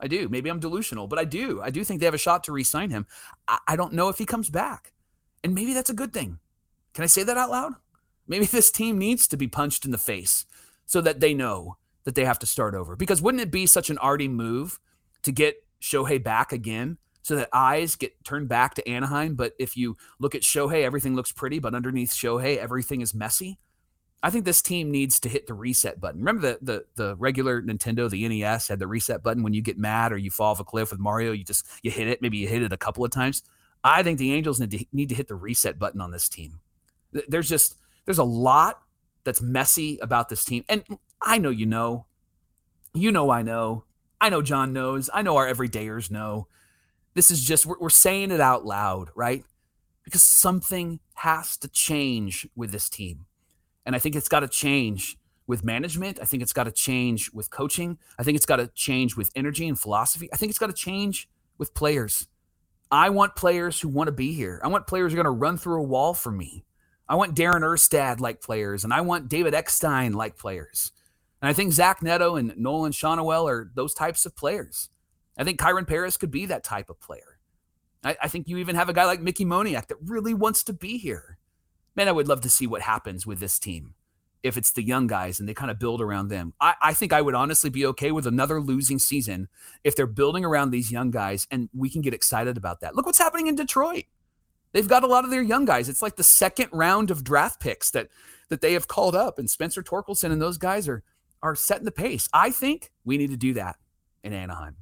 I 0.00 0.08
do. 0.08 0.26
Maybe 0.30 0.48
I'm 0.48 0.58
delusional, 0.58 1.06
but 1.06 1.18
I 1.18 1.24
do. 1.24 1.60
I 1.60 1.68
do 1.68 1.84
think 1.84 2.00
they 2.00 2.06
have 2.06 2.14
a 2.14 2.18
shot 2.18 2.44
to 2.44 2.52
re-sign 2.52 2.88
him. 2.88 3.06
I, 3.46 3.58
I 3.68 3.76
don't 3.76 3.92
know 3.92 4.08
if 4.08 4.16
he 4.16 4.24
comes 4.24 4.48
back. 4.48 4.94
And 5.44 5.54
maybe 5.54 5.74
that's 5.74 5.90
a 5.90 5.94
good 5.94 6.14
thing. 6.14 6.38
Can 6.94 7.04
I 7.04 7.08
say 7.08 7.24
that 7.24 7.36
out 7.36 7.50
loud? 7.50 7.74
Maybe 8.26 8.46
this 8.46 8.70
team 8.70 8.96
needs 8.96 9.28
to 9.28 9.36
be 9.36 9.48
punched 9.48 9.84
in 9.84 9.90
the 9.90 9.98
face 9.98 10.46
so 10.86 11.02
that 11.02 11.20
they 11.20 11.34
know 11.34 11.76
that 12.04 12.14
they 12.14 12.24
have 12.24 12.38
to 12.38 12.46
start 12.46 12.74
over. 12.74 12.96
Because 12.96 13.20
wouldn't 13.20 13.42
it 13.42 13.50
be 13.50 13.66
such 13.66 13.90
an 13.90 13.98
Arte 13.98 14.28
move 14.28 14.80
to 15.24 15.30
get 15.30 15.62
Shohei 15.82 16.22
back 16.22 16.52
again 16.52 16.96
so 17.20 17.36
that 17.36 17.50
eyes 17.52 17.96
get 17.96 18.24
turned 18.24 18.48
back 18.48 18.74
to 18.74 18.88
Anaheim. 18.88 19.34
But 19.34 19.52
if 19.58 19.76
you 19.76 19.98
look 20.18 20.34
at 20.34 20.40
Shohei, 20.40 20.84
everything 20.84 21.14
looks 21.14 21.32
pretty, 21.32 21.58
but 21.58 21.74
underneath 21.74 22.12
Shohei, 22.12 22.56
everything 22.56 23.02
is 23.02 23.14
messy. 23.14 23.58
I 24.22 24.30
think 24.30 24.44
this 24.44 24.60
team 24.60 24.90
needs 24.90 25.18
to 25.20 25.28
hit 25.28 25.46
the 25.46 25.54
reset 25.54 26.00
button. 26.00 26.20
Remember 26.20 26.42
the 26.42 26.58
the 26.62 26.84
the 26.96 27.16
regular 27.16 27.62
Nintendo, 27.62 28.08
the 28.10 28.28
NES 28.28 28.68
had 28.68 28.78
the 28.78 28.86
reset 28.86 29.22
button 29.22 29.42
when 29.42 29.54
you 29.54 29.62
get 29.62 29.78
mad 29.78 30.12
or 30.12 30.18
you 30.18 30.30
fall 30.30 30.52
off 30.52 30.60
a 30.60 30.64
cliff 30.64 30.90
with 30.90 31.00
Mario, 31.00 31.32
you 31.32 31.44
just 31.44 31.66
you 31.82 31.90
hit 31.90 32.08
it, 32.08 32.20
maybe 32.20 32.36
you 32.36 32.48
hit 32.48 32.62
it 32.62 32.72
a 32.72 32.76
couple 32.76 33.04
of 33.04 33.10
times. 33.10 33.42
I 33.82 34.02
think 34.02 34.18
the 34.18 34.34
Angels 34.34 34.60
need 34.60 34.70
to, 34.72 34.84
need 34.92 35.08
to 35.08 35.14
hit 35.14 35.28
the 35.28 35.34
reset 35.34 35.78
button 35.78 36.02
on 36.02 36.10
this 36.10 36.28
team. 36.28 36.60
There's 37.28 37.48
just 37.48 37.76
there's 38.04 38.18
a 38.18 38.24
lot 38.24 38.82
that's 39.24 39.40
messy 39.40 39.98
about 40.02 40.28
this 40.28 40.44
team. 40.44 40.64
And 40.68 40.84
I 41.22 41.38
know 41.38 41.50
you 41.50 41.66
know. 41.66 42.06
You 42.92 43.12
know 43.12 43.30
I 43.30 43.42
know. 43.42 43.84
I 44.20 44.28
know 44.28 44.42
John 44.42 44.72
knows. 44.72 45.08
I 45.12 45.22
know 45.22 45.36
our 45.36 45.46
everydayers 45.46 46.10
know. 46.10 46.48
This 47.14 47.30
is 47.30 47.42
just, 47.42 47.66
we're, 47.66 47.78
we're 47.78 47.90
saying 47.90 48.30
it 48.30 48.40
out 48.40 48.64
loud, 48.64 49.10
right? 49.14 49.44
Because 50.04 50.22
something 50.22 51.00
has 51.14 51.56
to 51.58 51.68
change 51.68 52.48
with 52.54 52.70
this 52.70 52.88
team. 52.88 53.26
And 53.86 53.96
I 53.96 53.98
think 53.98 54.16
it's 54.16 54.28
got 54.28 54.40
to 54.40 54.48
change 54.48 55.16
with 55.46 55.64
management. 55.64 56.18
I 56.20 56.24
think 56.24 56.42
it's 56.42 56.52
got 56.52 56.64
to 56.64 56.72
change 56.72 57.30
with 57.32 57.50
coaching. 57.50 57.98
I 58.18 58.22
think 58.22 58.36
it's 58.36 58.46
got 58.46 58.56
to 58.56 58.68
change 58.68 59.16
with 59.16 59.30
energy 59.34 59.66
and 59.68 59.78
philosophy. 59.78 60.28
I 60.32 60.36
think 60.36 60.50
it's 60.50 60.58
got 60.58 60.68
to 60.68 60.72
change 60.72 61.28
with 61.58 61.74
players. 61.74 62.26
I 62.90 63.10
want 63.10 63.36
players 63.36 63.80
who 63.80 63.88
want 63.88 64.08
to 64.08 64.12
be 64.12 64.32
here. 64.32 64.60
I 64.64 64.68
want 64.68 64.86
players 64.86 65.12
who 65.12 65.18
are 65.18 65.22
going 65.22 65.32
to 65.32 65.38
run 65.38 65.56
through 65.58 65.80
a 65.80 65.86
wall 65.86 66.14
for 66.14 66.32
me. 66.32 66.64
I 67.08 67.16
want 67.16 67.36
Darren 67.36 67.62
Erstad 67.62 68.20
like 68.20 68.40
players, 68.40 68.84
and 68.84 68.92
I 68.92 69.00
want 69.00 69.28
David 69.28 69.54
Eckstein 69.54 70.12
like 70.12 70.36
players. 70.36 70.92
And 71.42 71.48
I 71.48 71.52
think 71.52 71.72
Zach 71.72 72.02
Neto 72.02 72.36
and 72.36 72.54
Nolan 72.56 72.92
Schanuel 72.92 73.48
are 73.50 73.70
those 73.74 73.94
types 73.94 74.26
of 74.26 74.36
players. 74.36 74.90
I 75.36 75.44
think 75.44 75.58
Kyren 75.58 75.88
Paris 75.88 76.16
could 76.16 76.30
be 76.30 76.46
that 76.46 76.62
type 76.62 76.90
of 76.90 77.00
player. 77.00 77.38
I, 78.04 78.16
I, 78.22 78.28
think 78.28 78.46
you 78.46 78.58
even 78.58 78.76
have 78.76 78.88
a 78.88 78.92
guy 78.92 79.04
like 79.06 79.20
Mickey 79.20 79.44
Moniak 79.44 79.88
that 79.88 79.96
really 80.04 80.34
wants 80.34 80.62
to 80.64 80.72
be 80.72 80.98
here. 80.98 81.38
Man, 81.96 82.08
I 82.08 82.12
would 82.12 82.28
love 82.28 82.40
to 82.42 82.50
see 82.50 82.66
what 82.66 82.82
happens 82.82 83.26
with 83.26 83.40
this 83.40 83.58
team 83.58 83.94
if 84.42 84.56
it's 84.56 84.72
the 84.72 84.82
young 84.82 85.06
guys 85.06 85.38
and 85.38 85.48
they 85.48 85.54
kind 85.54 85.70
of 85.70 85.78
build 85.78 86.00
around 86.00 86.28
them. 86.28 86.54
I, 86.60 86.74
I 86.80 86.94
think 86.94 87.12
I 87.12 87.20
would 87.20 87.34
honestly 87.34 87.68
be 87.68 87.84
okay 87.86 88.10
with 88.10 88.26
another 88.26 88.60
losing 88.60 88.98
season 88.98 89.48
if 89.84 89.96
they're 89.96 90.06
building 90.06 90.44
around 90.44 90.70
these 90.70 90.90
young 90.90 91.10
guys 91.10 91.46
and 91.50 91.68
we 91.74 91.90
can 91.90 92.00
get 92.00 92.14
excited 92.14 92.56
about 92.56 92.80
that. 92.80 92.94
Look 92.94 93.06
what's 93.06 93.18
happening 93.18 93.48
in 93.48 93.56
Detroit. 93.56 94.04
They've 94.72 94.88
got 94.88 95.04
a 95.04 95.08
lot 95.08 95.24
of 95.24 95.30
their 95.30 95.42
young 95.42 95.64
guys. 95.64 95.88
It's 95.88 96.02
like 96.02 96.16
the 96.16 96.24
second 96.24 96.68
round 96.72 97.10
of 97.10 97.24
draft 97.24 97.60
picks 97.60 97.90
that 97.90 98.08
that 98.48 98.60
they 98.60 98.72
have 98.72 98.88
called 98.88 99.14
up, 99.14 99.38
and 99.38 99.48
Spencer 99.48 99.82
Torkelson 99.82 100.32
and 100.32 100.42
those 100.42 100.58
guys 100.58 100.88
are 100.88 101.02
are 101.42 101.54
setting 101.54 101.84
the 101.84 101.90
pace. 101.90 102.28
I 102.32 102.50
think 102.50 102.90
we 103.04 103.16
need 103.16 103.30
to 103.30 103.36
do 103.36 103.54
that 103.54 103.76
in 104.22 104.32
Anaheim. 104.32 104.76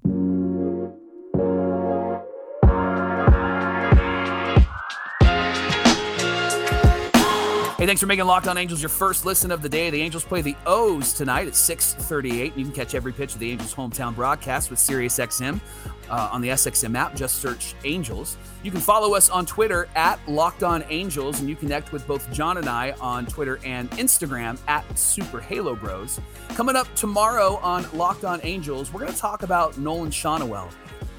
Hey, 7.79 7.87
thanks 7.87 8.01
for 8.01 8.09
making 8.09 8.25
Locked 8.25 8.49
On 8.49 8.59
Angels 8.59 8.83
your 8.83 8.89
first 8.89 9.25
listen 9.25 9.53
of 9.53 9.63
the 9.63 9.69
day. 9.69 9.89
The 9.89 10.03
Angels 10.03 10.25
play 10.25 10.43
the 10.43 10.57
O's 10.67 11.13
tonight 11.13 11.47
at 11.47 11.55
6:38. 11.55 12.57
You 12.57 12.65
can 12.65 12.73
catch 12.73 12.93
every 12.97 13.13
pitch 13.13 13.35
of 13.35 13.39
the 13.39 13.53
Angels' 13.53 13.73
hometown 13.73 14.17
broadcast 14.17 14.69
with 14.69 14.81
SiriusXM 14.81 15.61
uh, 16.11 16.29
on 16.33 16.41
the 16.41 16.49
SXM 16.49 16.97
app. 16.97 17.15
Just 17.15 17.37
search 17.37 17.77
Angels. 17.85 18.37
You 18.65 18.73
can 18.73 18.81
follow 18.81 19.15
us 19.15 19.31
on 19.31 19.47
Twitter 19.47 19.89
at 19.95 20.19
Locked 20.29 20.65
On 20.65 20.85
Angels, 20.91 21.39
and 21.39 21.49
you 21.49 21.55
connect 21.55 21.93
with 21.93 22.05
both 22.09 22.29
John 22.33 22.57
and 22.57 22.69
I 22.69 22.97
on 23.01 23.27
Twitter 23.27 23.61
and 23.65 23.89
Instagram 23.93 24.59
at 24.67 24.99
Super 24.99 25.39
Halo 25.39 25.77
Bros. 25.77 26.21
Coming 26.57 26.75
up 26.75 26.93
tomorrow 26.97 27.61
on 27.63 27.87
Locked 27.97 28.25
On 28.25 28.41
Angels, 28.43 28.93
we're 28.93 29.03
going 29.03 29.13
to 29.13 29.19
talk 29.21 29.45
about 29.45 29.79
Nolan 29.79 30.11
Schanuel. 30.11 30.69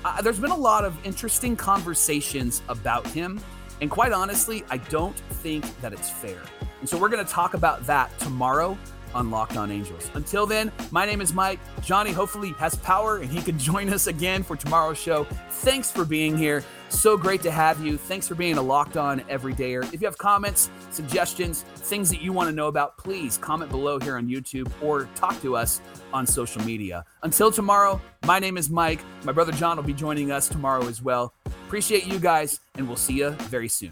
Uh, 0.04 0.22
there's 0.22 0.42
been 0.42 0.52
a 0.52 0.58
lot 0.58 0.84
of 0.84 0.94
interesting 1.06 1.56
conversations 1.56 2.62
about 2.68 3.08
him 3.08 3.40
and 3.82 3.90
quite 3.90 4.12
honestly, 4.12 4.64
I 4.70 4.78
don't 4.78 5.18
think 5.18 5.66
that 5.82 5.94
it's 5.94 6.10
fair. 6.10 6.42
And 6.80 6.88
so 6.88 6.98
we're 6.98 7.10
going 7.10 7.26
to 7.26 7.32
talk 7.32 7.54
about 7.54 7.86
that 7.86 8.18
tomorrow 8.20 8.78
on 9.14 9.32
Locked 9.32 9.58
On 9.58 9.72
Angels. 9.72 10.10
Until 10.14 10.46
then, 10.46 10.72
my 10.92 11.06
name 11.06 11.22
is 11.22 11.34
Mike. 11.34 11.60
Johnny 11.82 12.12
hopefully 12.12 12.52
has 12.60 12.76
power 12.76 13.18
and 13.18 13.30
he 13.30 13.42
can 13.42 13.58
join 13.60 13.92
us 13.92 14.08
again 14.08 14.44
for 14.44 14.56
tomorrow's 14.56 14.98
show. 14.98 15.24
Thanks 15.50 15.92
for 15.92 16.06
being 16.06 16.38
here. 16.38 16.64
So 16.90 17.18
great 17.18 17.42
to 17.44 17.52
have 17.52 17.84
you. 17.86 17.98
Thanks 17.98 18.28
for 18.28 18.36
being 18.36 18.58
a 18.58 18.62
Locked 18.62 18.98
On 18.98 19.20
everydayer. 19.22 19.84
If 19.94 20.02
you 20.02 20.08
have 20.08 20.18
comments, 20.18 20.72
suggestions, 20.90 21.64
things 21.76 22.10
that 22.10 22.22
you 22.22 22.34
want 22.34 22.50
to 22.50 22.56
know 22.56 22.68
about, 22.68 22.98
please 22.98 23.38
comment 23.38 23.70
below 23.70 24.00
here 24.00 24.18
on 24.18 24.28
YouTube 24.28 24.72
or 24.82 25.08
talk 25.16 25.40
to 25.42 25.56
us 25.56 25.82
on 26.14 26.26
social 26.26 26.64
media. 26.64 27.06
Until 27.24 27.52
tomorrow, 27.52 28.02
my 28.26 28.40
name 28.40 28.58
is 28.58 28.70
Mike. 28.70 29.02
My 29.24 29.32
brother 29.32 29.52
John 29.52 29.78
will 29.78 29.84
be 29.84 29.94
joining 29.94 30.32
us 30.32 30.48
tomorrow 30.48 30.88
as 30.88 31.02
well. 31.02 31.34
Appreciate 31.70 32.08
you 32.08 32.18
guys, 32.18 32.62
and 32.78 32.88
we'll 32.88 32.98
see 32.98 33.20
you 33.20 33.30
very 33.30 33.68
soon. 33.68 33.92